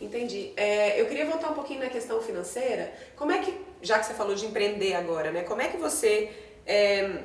[0.01, 0.53] Entendi.
[0.57, 2.93] É, eu queria voltar um pouquinho na questão financeira.
[3.17, 5.43] Como é que, já que você falou de empreender agora, né?
[5.43, 6.33] Como é que você.
[6.67, 7.25] é,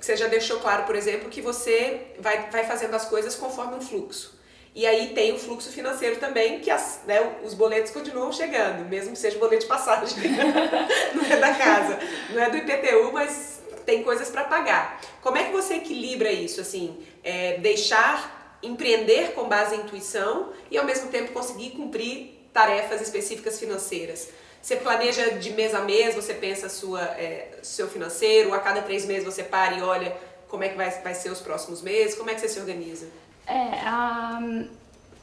[0.00, 3.80] você já deixou claro, por exemplo, que você vai, vai fazendo as coisas conforme um
[3.80, 4.36] fluxo.
[4.74, 9.12] E aí tem o fluxo financeiro também, que as, né, os boletos continuam chegando, mesmo
[9.12, 10.18] que seja boleto de passagem.
[11.14, 11.98] não é da casa,
[12.30, 15.00] não é do IPTU, mas tem coisas para pagar.
[15.22, 16.60] Como é que você equilibra isso?
[16.60, 23.00] Assim, é, deixar empreender com base em intuição e ao mesmo tempo conseguir cumprir tarefas
[23.00, 24.28] específicas financeiras.
[24.60, 29.04] Você planeja de mês a mês, você pensa sua, é, seu financeiro, a cada três
[29.04, 30.16] meses você para e olha
[30.48, 33.06] como é que vai, vai ser os próximos meses, como é que você se organiza?
[33.46, 34.38] É, a...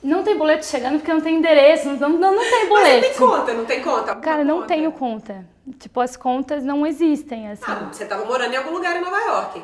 [0.04, 2.95] não tem boleto chegando porque não tem endereço, não, não, não tem Mas boleto.
[2.95, 4.16] não tem conta, não tem conta?
[4.16, 4.68] Cara, não conta?
[4.68, 5.45] tenho conta.
[5.78, 7.64] Tipo, as contas não existem, assim.
[7.66, 9.64] Ah, você estava morando em algum lugar em Nova York.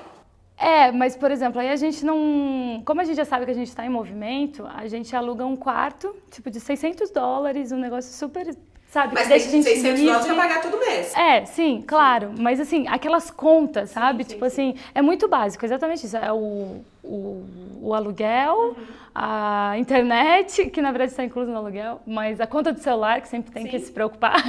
[0.58, 2.82] É, mas por exemplo, aí a gente não.
[2.86, 5.56] Como a gente já sabe que a gente está em movimento, a gente aluga um
[5.56, 8.56] quarto, tipo, de 600 dólares, um negócio super.
[8.90, 9.14] Sabe?
[9.14, 11.14] Mas deixa a gente 600 dólares pra pagar todo mês.
[11.18, 12.34] É, sim, claro.
[12.40, 14.24] Mas assim, aquelas contas, sabe?
[14.24, 16.16] sim, tipo assim, é muito básico, exatamente isso.
[16.16, 17.46] É o, o,
[17.82, 18.74] o aluguel,
[19.14, 23.28] a internet, que na verdade está incluso no aluguel, mas a conta do celular, que
[23.28, 23.86] sempre tem que Sim.
[23.86, 24.42] se preocupar.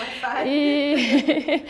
[0.00, 0.48] Wi-Fi.
[0.48, 1.64] e,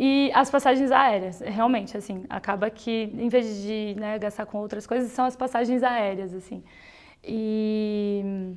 [0.00, 4.86] e as passagens aéreas, realmente, assim, acaba que em vez de né, gastar com outras
[4.86, 6.62] coisas, são as passagens aéreas, assim.
[7.24, 8.54] E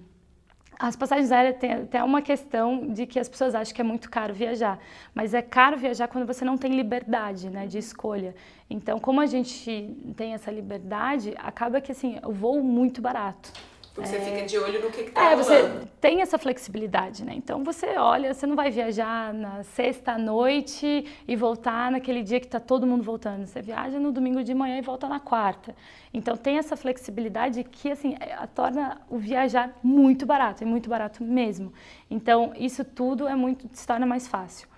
[0.77, 4.07] as passagens aéreas tem até uma questão de que as pessoas acham que é muito
[4.07, 4.77] caro viajar,
[5.15, 8.35] mas é caro viajar quando você não tem liberdade, né, de escolha.
[8.69, 13.51] Então, como a gente tem essa liberdade, acaba que assim, eu voo muito barato.
[13.93, 15.87] Porque você fica de olho no que, que tá É, você rolando.
[15.99, 17.33] tem essa flexibilidade, né?
[17.35, 22.45] Então você olha, você não vai viajar na sexta noite e voltar naquele dia que
[22.45, 23.45] está todo mundo voltando.
[23.45, 25.75] Você viaja no domingo de manhã e volta na quarta.
[26.13, 31.21] Então tem essa flexibilidade que assim é, torna o viajar muito barato, é muito barato
[31.21, 31.73] mesmo.
[32.09, 34.69] Então isso tudo é muito se torna mais fácil.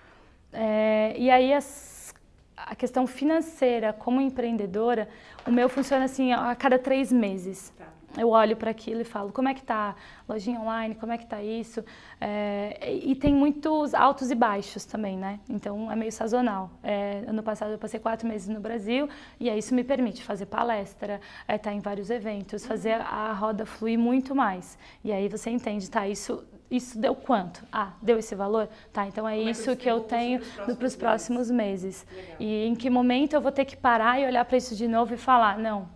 [0.52, 2.12] É, e aí as,
[2.56, 5.08] a questão financeira como empreendedora,
[5.46, 7.72] o meu funciona assim a cada três meses.
[7.78, 7.93] Tá.
[8.16, 9.96] Eu olho para aquilo e falo, como é que tá
[10.28, 11.84] lojinha online, como é que tá isso?
[12.20, 15.40] É, e tem muitos altos e baixos também, né?
[15.48, 16.70] Então é meio sazonal.
[16.82, 19.08] É, ano passado eu passei quatro meses no Brasil
[19.40, 23.98] e aí isso me permite fazer palestra, estar em vários eventos, fazer a roda fluir
[23.98, 24.78] muito mais.
[25.02, 26.06] E aí você entende, tá?
[26.06, 26.44] Isso
[26.76, 27.64] isso deu quanto?
[27.72, 28.68] Ah, deu esse valor?
[28.92, 32.06] Tá, então é Como é isso você que eu tenho para os próximos meses.
[32.10, 32.36] Legal.
[32.40, 35.14] E em que momento eu vou ter que parar e olhar para isso de novo
[35.14, 35.88] e falar, não,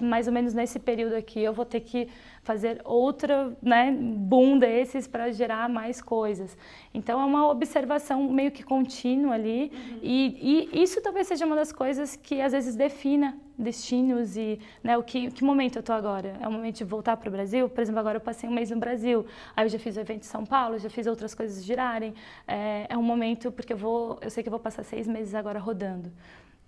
[0.00, 2.08] mais ou menos nesse período aqui eu vou ter que
[2.42, 6.56] fazer outra, né, boom desses para gerar mais coisas.
[6.92, 9.70] Então é uma observação meio que contínua ali
[10.02, 14.96] e, e isso talvez seja uma das coisas que às vezes defina destinos e né,
[14.96, 16.34] o que, que momento eu tô agora.
[16.40, 17.68] É o momento de voltar para o Brasil?
[17.68, 20.22] Por exemplo, agora eu passei um mês no Brasil, aí eu já fiz o evento
[20.22, 22.14] em São Paulo, já fiz outras coisas girarem.
[22.48, 25.34] É, é um momento porque eu vou, eu sei que eu vou passar seis meses
[25.34, 26.10] agora rodando.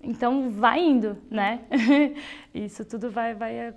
[0.03, 1.61] Então vai indo, né?
[2.53, 3.73] Isso tudo vai, vai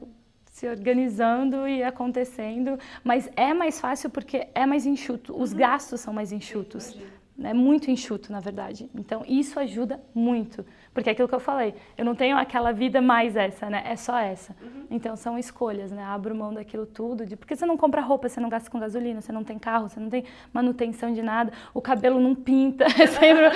[0.55, 6.13] se organizando e acontecendo, mas é mais fácil porque é mais enxuto, os gastos são
[6.13, 6.97] mais enxutos.
[7.43, 8.89] É muito enxuto, na verdade.
[8.95, 10.65] Então, isso ajuda muito.
[10.93, 13.83] Porque é aquilo que eu falei, eu não tenho aquela vida mais essa, né?
[13.85, 14.55] É só essa.
[14.61, 14.85] Uhum.
[14.89, 16.01] Então, são escolhas, né?
[16.01, 17.25] Abro mão daquilo tudo.
[17.25, 19.89] De, porque você não compra roupa, você não gasta com gasolina, você não tem carro,
[19.89, 22.85] você não tem manutenção de nada, o cabelo não pinta.
[23.19, 23.47] Sempre,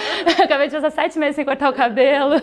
[0.43, 2.35] acabei de passar sete meses sem cortar o cabelo.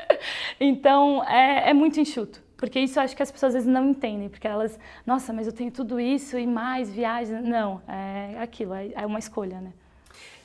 [0.60, 2.43] então, é, é muito enxuto.
[2.64, 5.46] Porque isso eu acho que as pessoas às vezes não entendem, porque elas, nossa, mas
[5.46, 7.42] eu tenho tudo isso e mais viagens.
[7.44, 9.72] Não, é aquilo, é, é uma escolha, né?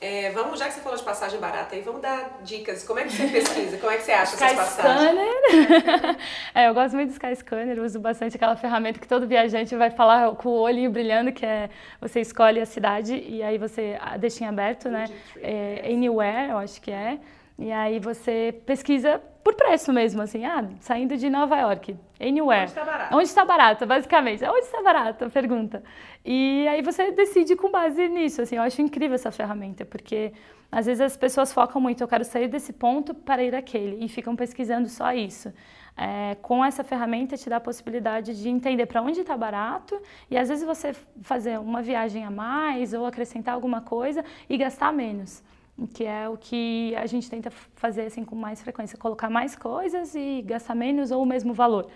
[0.00, 2.82] É, vamos, já que você falou de passagem barata aí, vamos dar dicas.
[2.84, 3.76] Como é que você pesquisa?
[3.76, 5.10] Como é que você acha essas passagens?
[5.10, 6.16] Scanner.
[6.54, 9.90] é, eu gosto muito do Sky Scanner, uso bastante aquela ferramenta que todo viajante vai
[9.90, 11.68] falar com o olhinho brilhando, que é
[12.00, 15.04] você escolhe a cidade e aí você deixa em aberto, né?
[15.36, 17.18] É, anywhere, eu acho que é.
[17.60, 22.62] E aí você pesquisa por preço mesmo, assim, ah, saindo de Nova York, anywhere.
[22.62, 23.14] Onde está barato?
[23.14, 24.44] Onde está barato, basicamente.
[24.44, 25.28] Onde está barato?
[25.28, 25.82] Pergunta.
[26.24, 30.32] E aí você decide com base nisso, assim, eu acho incrível essa ferramenta, porque
[30.72, 34.08] às vezes as pessoas focam muito, eu quero sair desse ponto para ir àquele, e
[34.08, 35.52] ficam pesquisando só isso.
[35.96, 40.00] É, com essa ferramenta te dá a possibilidade de entender para onde está barato
[40.30, 44.94] e às vezes você fazer uma viagem a mais ou acrescentar alguma coisa e gastar
[44.94, 45.42] menos
[45.86, 50.14] que é o que a gente tenta fazer assim com mais frequência, colocar mais coisas
[50.14, 51.90] e gastar menos ou o mesmo valor.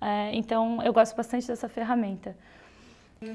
[0.00, 2.36] É, então, eu gosto bastante dessa ferramenta.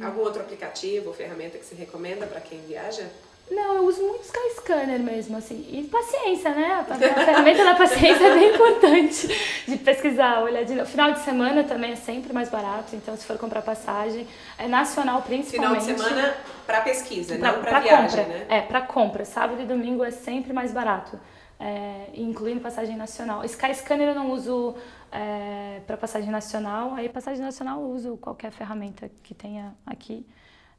[0.01, 3.09] Algum outro aplicativo ou ferramenta que você recomenda para quem viaja?
[3.51, 5.67] Não, eu uso muito Skyscanner mesmo, assim.
[5.69, 6.85] E paciência, né?
[6.89, 9.27] A ferramenta da paciência é bem importante
[9.67, 13.37] de pesquisar, olhar de Final de semana também é sempre mais barato, então se for
[13.37, 14.27] comprar passagem,
[14.57, 15.83] é nacional principalmente.
[15.83, 16.35] Final de semana
[16.65, 18.37] para pesquisa, pra, não para viagem, compra.
[18.39, 18.45] né?
[18.49, 19.25] É, para compra.
[19.25, 21.19] Sábado e domingo é sempre mais barato,
[21.59, 23.43] é, incluindo passagem nacional.
[23.43, 24.75] Skyscanner eu não uso
[25.11, 30.25] é, para passagem nacional, aí passagem nacional eu uso qualquer ferramenta que tenha aqui.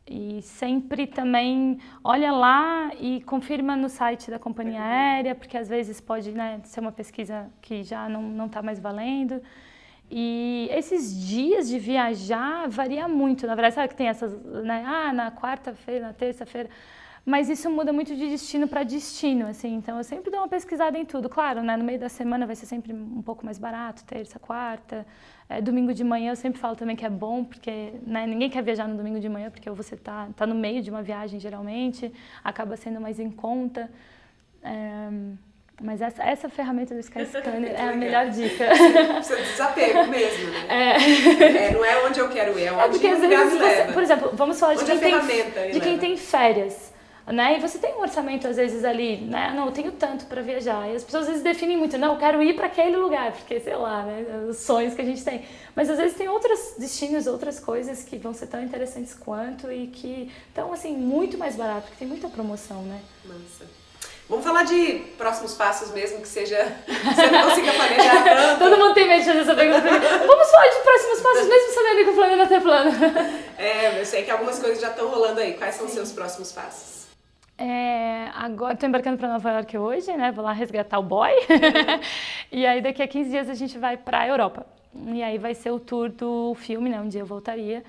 [0.06, 5.98] E sempre também olha lá e confirma no site da companhia aérea, porque às vezes
[5.98, 9.40] pode né, ser uma pesquisa que já não está mais valendo.
[10.10, 13.46] E esses dias de viajar varia muito.
[13.46, 14.32] Na verdade, sabe que tem essas,
[14.62, 14.84] né?
[14.86, 16.68] Ah, na quarta-feira, na terça-feira.
[17.24, 19.74] Mas isso muda muito de destino para destino, assim.
[19.76, 21.26] Então, eu sempre dou uma pesquisada em tudo.
[21.26, 21.74] Claro, né?
[21.74, 25.06] No meio da semana vai ser sempre um pouco mais barato, terça, quarta.
[25.48, 28.62] É, domingo de manhã eu sempre falo também que é bom, porque né, ninguém quer
[28.62, 32.12] viajar no domingo de manhã, porque você tá, tá no meio de uma viagem, geralmente.
[32.42, 33.90] Acaba sendo mais em conta.
[34.62, 35.08] É,
[35.80, 38.66] mas essa, essa ferramenta do Sky Scanner é a melhor dica.
[39.14, 40.66] Precisa de desapego mesmo, né?
[40.68, 41.68] É.
[41.68, 41.70] é.
[41.72, 44.30] Não é onde eu quero ir, é onde é porque, às vezes, você, Por exemplo,
[44.34, 46.93] vamos falar de quem, tem, de quem tem férias
[47.26, 47.56] né?
[47.56, 49.52] E você tem um orçamento às vezes ali, né?
[49.56, 50.88] Não, eu tenho tanto para viajar.
[50.88, 53.60] E as pessoas às vezes definem muito, não, eu quero ir para aquele lugar, porque
[53.60, 54.24] sei lá, né?
[54.48, 55.44] Os sonhos que a gente tem.
[55.74, 59.86] Mas às vezes tem outros destinos, outras coisas que vão ser tão interessantes quanto e
[59.86, 63.00] que estão assim muito mais barato, porque tem muita promoção, né?
[63.24, 63.84] Nossa.
[64.28, 66.56] Vamos falar de próximos passos mesmo, que seja.
[66.86, 68.58] Você não consiga planejar tanto.
[68.58, 69.82] Todo mundo tem medo de fazer essa pergunta.
[70.26, 72.90] Vamos falar de próximos passos mesmo sabendo que o plano ainda plano.
[73.58, 75.54] É, eu sei que algumas coisas já estão rolando aí.
[75.54, 76.93] Quais são os seus próximos passos?
[77.56, 80.32] É, agora estou embarcando para Nova York hoje, né?
[80.32, 81.30] Vou lá resgatar o boy.
[82.50, 84.66] e aí daqui a 15 dias a gente vai para a Europa.
[84.94, 87.00] E aí vai ser o tour do filme, né?
[87.00, 87.84] Um dia eu voltaria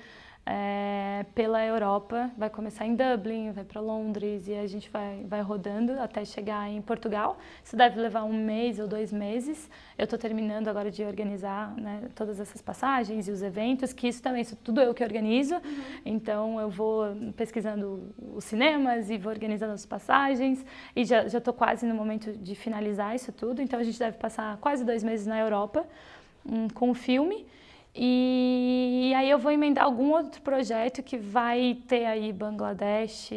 [0.46, 2.30] é, pela Europa.
[2.38, 6.70] Vai começar em Dublin, vai para Londres e a gente vai, vai rodando até chegar
[6.70, 7.36] em Portugal.
[7.64, 9.68] Isso deve levar um mês ou dois meses.
[9.98, 14.22] Eu estou terminando agora de organizar né, todas essas passagens e os eventos, que isso
[14.22, 15.56] também, isso tudo eu que organizo.
[15.56, 15.60] Uhum.
[16.04, 20.64] Então eu vou pesquisando os cinemas e vou organizando as passagens.
[20.94, 23.60] E já estou quase no momento de finalizar isso tudo.
[23.60, 25.84] Então a gente deve passar quase dois meses na Europa
[26.48, 27.46] um, com o filme.
[27.98, 33.30] E aí eu vou emendar algum outro projeto que vai ter aí Bangladesh,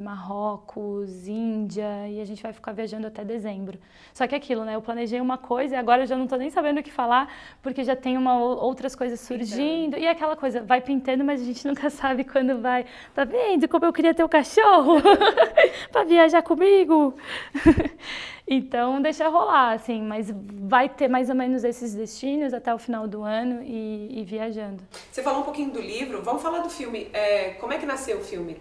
[0.00, 3.78] Marrocos, Índia, e a gente vai ficar viajando até dezembro.
[4.14, 4.74] Só que é aquilo, né?
[4.74, 7.30] Eu planejei uma coisa e agora eu já não estou nem sabendo o que falar,
[7.62, 9.88] porque já tem uma, outras coisas surgindo.
[9.88, 10.00] Então.
[10.00, 12.86] E aquela coisa, vai pintando, mas a gente nunca sabe quando vai.
[13.14, 15.02] Tá vendo como eu queria ter o um cachorro
[15.92, 17.14] para viajar comigo?
[18.50, 23.06] Então, deixa rolar, assim, mas vai ter mais ou menos esses destinos até o final
[23.06, 24.82] do ano e, e viajando.
[25.12, 27.10] Você falou um pouquinho do livro, vamos falar do filme.
[27.12, 28.56] É, como é que nasceu o filme?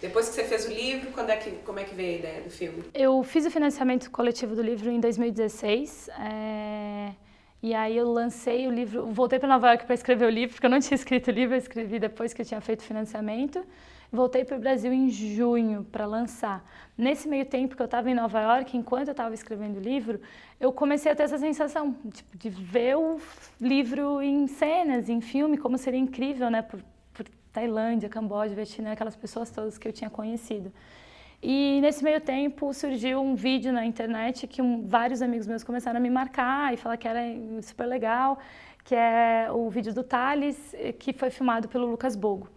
[0.00, 2.42] Depois que você fez o livro, quando é que, como é que veio a ideia
[2.42, 2.84] do filme?
[2.94, 6.08] Eu fiz o financiamento coletivo do livro em 2016.
[6.18, 7.12] É...
[7.62, 10.66] E aí eu lancei o livro, voltei para Nova York para escrever o livro, porque
[10.66, 13.62] eu não tinha escrito o livro, eu escrevi depois que eu tinha feito o financiamento.
[14.12, 16.64] Voltei para o Brasil em junho para lançar.
[16.98, 20.18] Nesse meio tempo que eu estava em Nova York, enquanto eu estava escrevendo o livro,
[20.58, 23.20] eu comecei a ter essa sensação tipo, de ver o
[23.60, 26.62] livro em cenas, em filme, como seria incrível, né?
[26.62, 26.80] Por,
[27.12, 30.72] por Tailândia, Camboja, Vietnã, aquelas pessoas todas que eu tinha conhecido.
[31.42, 35.98] E nesse meio tempo surgiu um vídeo na internet que um, vários amigos meus começaram
[35.98, 37.20] a me marcar e falar que era
[37.60, 38.38] super legal,
[38.82, 42.48] que é o vídeo do Thales, que foi filmado pelo Lucas Bogo.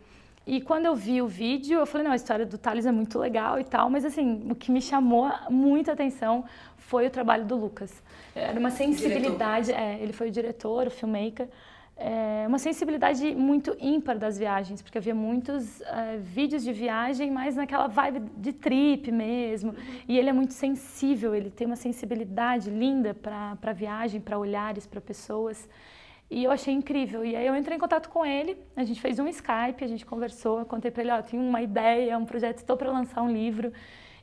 [0.50, 3.20] E quando eu vi o vídeo, eu falei, não, a história do Thales é muito
[3.20, 6.44] legal e tal, mas assim, o que me chamou muita atenção
[6.76, 7.92] foi o trabalho do Lucas.
[8.34, 11.48] Era uma sensibilidade, é, ele foi o diretor, o filmmaker,
[11.96, 17.56] é, uma sensibilidade muito ímpar das viagens, porque havia muitos é, vídeos de viagem, mas
[17.56, 19.76] naquela vibe de trip mesmo.
[20.08, 25.00] E ele é muito sensível, ele tem uma sensibilidade linda para viagem, para olhares, para
[25.00, 25.70] pessoas.
[26.30, 27.26] E eu achei incrível.
[27.26, 30.06] E aí eu entrei em contato com ele, a gente fez um Skype, a gente
[30.06, 33.22] conversou, eu contei para ele, ó, oh, tenho uma ideia, um projeto, estou para lançar
[33.22, 33.74] um livro.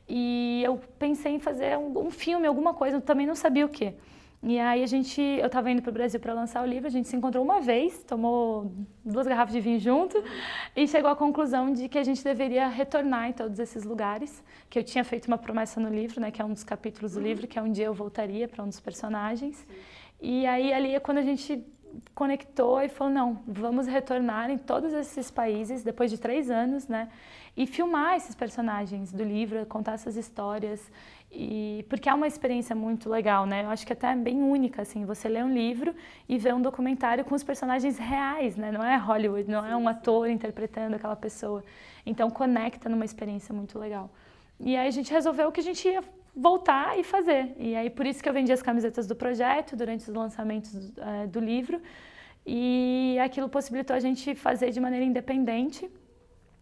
[0.07, 3.69] E eu pensei em fazer um, um filme, alguma coisa, eu também não sabia o
[3.69, 3.93] quê.
[4.41, 6.91] E aí a gente, eu estava indo para o Brasil para lançar o livro, a
[6.91, 8.71] gente se encontrou uma vez, tomou
[9.03, 10.23] duas garrafas de vinho junto
[10.75, 14.77] e chegou à conclusão de que a gente deveria retornar em todos esses lugares, que
[14.77, 17.47] eu tinha feito uma promessa no livro, né, que é um dos capítulos do livro,
[17.47, 19.65] que é um dia eu voltaria para um dos personagens.
[20.21, 21.63] E aí ali é quando a gente
[22.13, 27.09] conectou e falou não, vamos retornar em todos esses países depois de três anos, né,
[27.55, 30.91] e filmar esses personagens do livro, contar essas histórias
[31.31, 33.63] e porque é uma experiência muito legal, né?
[33.63, 35.93] Eu acho que até é bem única assim, você lê um livro
[36.27, 38.71] e vê um documentário com os personagens reais, né?
[38.71, 41.63] Não é Hollywood, não é um ator interpretando aquela pessoa.
[42.05, 44.09] Então conecta numa experiência muito legal.
[44.59, 46.01] E aí a gente resolveu que a gente ia
[46.37, 47.53] voltar e fazer.
[47.57, 51.27] E aí por isso que eu vendi as camisetas do projeto durante os lançamentos uh,
[51.27, 51.81] do livro.
[52.45, 55.89] E aquilo possibilitou a gente fazer de maneira independente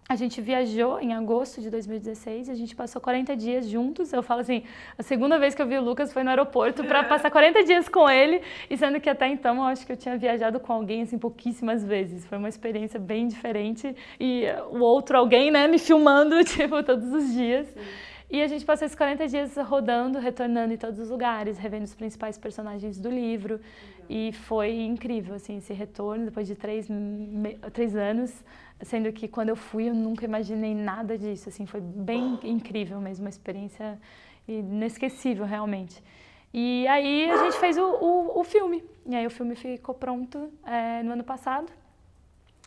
[0.08, 4.14] a gente viajou em agosto de 2016, a gente passou 40 dias juntos.
[4.14, 4.62] Eu falo assim,
[4.96, 7.90] a segunda vez que eu vi o Lucas foi no aeroporto para passar 40 dias
[7.90, 11.02] com ele, e sendo que até então eu acho que eu tinha viajado com alguém
[11.02, 12.24] assim pouquíssimas vezes.
[12.28, 17.34] Foi uma experiência bem diferente e o outro alguém, né, me filmando tipo todos os
[17.34, 17.66] dias.
[17.68, 17.82] Sim.
[18.30, 21.94] E a gente passou esses 40 dias rodando, retornando em todos os lugares, revendo os
[21.94, 23.60] principais personagens do livro.
[24.10, 26.88] E foi incrível, assim, esse retorno depois de três,
[27.72, 28.44] três anos
[28.82, 33.26] sendo que quando eu fui eu nunca imaginei nada disso, assim, foi bem incrível mesmo,
[33.26, 34.00] uma experiência
[34.48, 36.04] inesquecível realmente.
[36.54, 40.50] E aí a gente fez o, o, o filme, e aí o filme ficou pronto
[40.66, 41.72] é, no ano passado.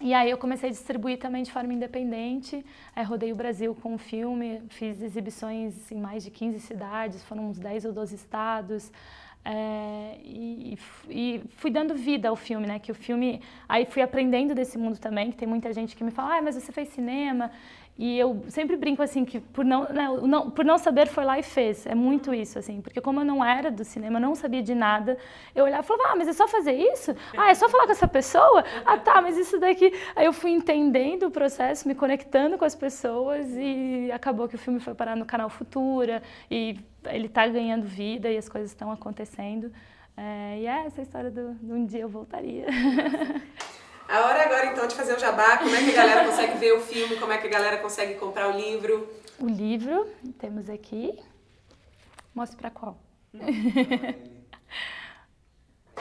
[0.00, 3.94] E aí eu comecei a distribuir também de forma independente, é, rodei o Brasil com
[3.94, 8.92] o filme, fiz exibições em mais de 15 cidades, foram uns 10 ou 12 estados,
[9.44, 10.78] é, e,
[11.08, 12.78] e, fui dando vida ao filme, né?
[12.78, 16.10] Que o filme, aí fui aprendendo desse mundo também, que tem muita gente que me
[16.10, 17.50] fala, ah, mas você fez cinema.
[17.98, 21.36] E eu sempre brinco assim que por não, né, não, por não saber foi lá
[21.36, 21.84] e fez.
[21.84, 25.18] É muito isso assim, porque como eu não era do cinema, não sabia de nada,
[25.52, 27.12] eu olhava e falava: "Ah, mas é só fazer isso?
[27.36, 28.64] Ah, é só falar com essa pessoa?
[28.86, 29.92] Ah, tá, mas isso daqui".
[30.14, 34.58] Aí eu fui entendendo o processo, me conectando com as pessoas e acabou que o
[34.58, 38.92] filme foi parar no canal Futura e ele está ganhando vida e as coisas estão
[38.92, 39.72] acontecendo.
[40.16, 42.66] É, e é essa história do, do um dia eu voltaria.
[44.08, 46.72] A hora agora então de fazer o jabá, como é que a galera consegue ver
[46.72, 49.06] o filme, como é que a galera consegue comprar o livro?
[49.38, 51.14] O livro, temos aqui.
[52.34, 52.98] Mostre para qual?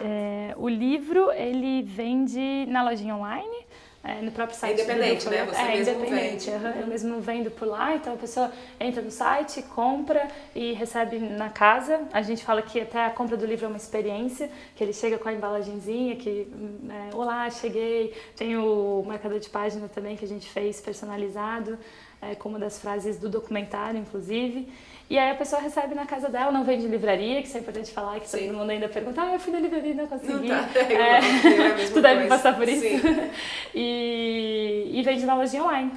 [0.01, 3.66] é, o livro, ele vende na lojinha online,
[4.03, 4.79] é, no próprio site.
[4.79, 5.45] É independente, né?
[5.45, 6.49] Você é, mesmo independente.
[6.49, 6.65] vende.
[6.65, 6.81] Uhum.
[6.81, 11.49] Eu mesmo vendo por lá, então a pessoa entra no site, compra e recebe na
[11.49, 12.01] casa.
[12.13, 15.17] A gente fala que até a compra do livro é uma experiência, que ele chega
[15.17, 16.47] com a embalagenzinha, que
[16.89, 18.13] é, olá, cheguei.
[18.35, 21.77] Tem o marcador de página também que a gente fez personalizado,
[22.21, 24.67] é, com uma das frases do documentário, inclusive.
[25.09, 27.61] E aí a pessoa recebe na casa dela, não vem de livraria, que isso é
[27.61, 28.47] importante falar, que Sim.
[28.47, 30.49] todo mundo ainda pergunta, ah, eu fui na livraria e não consegui.
[30.49, 32.83] Não tá, é, é tu deve passar por isso.
[33.73, 35.91] e, e vende na lojinha online.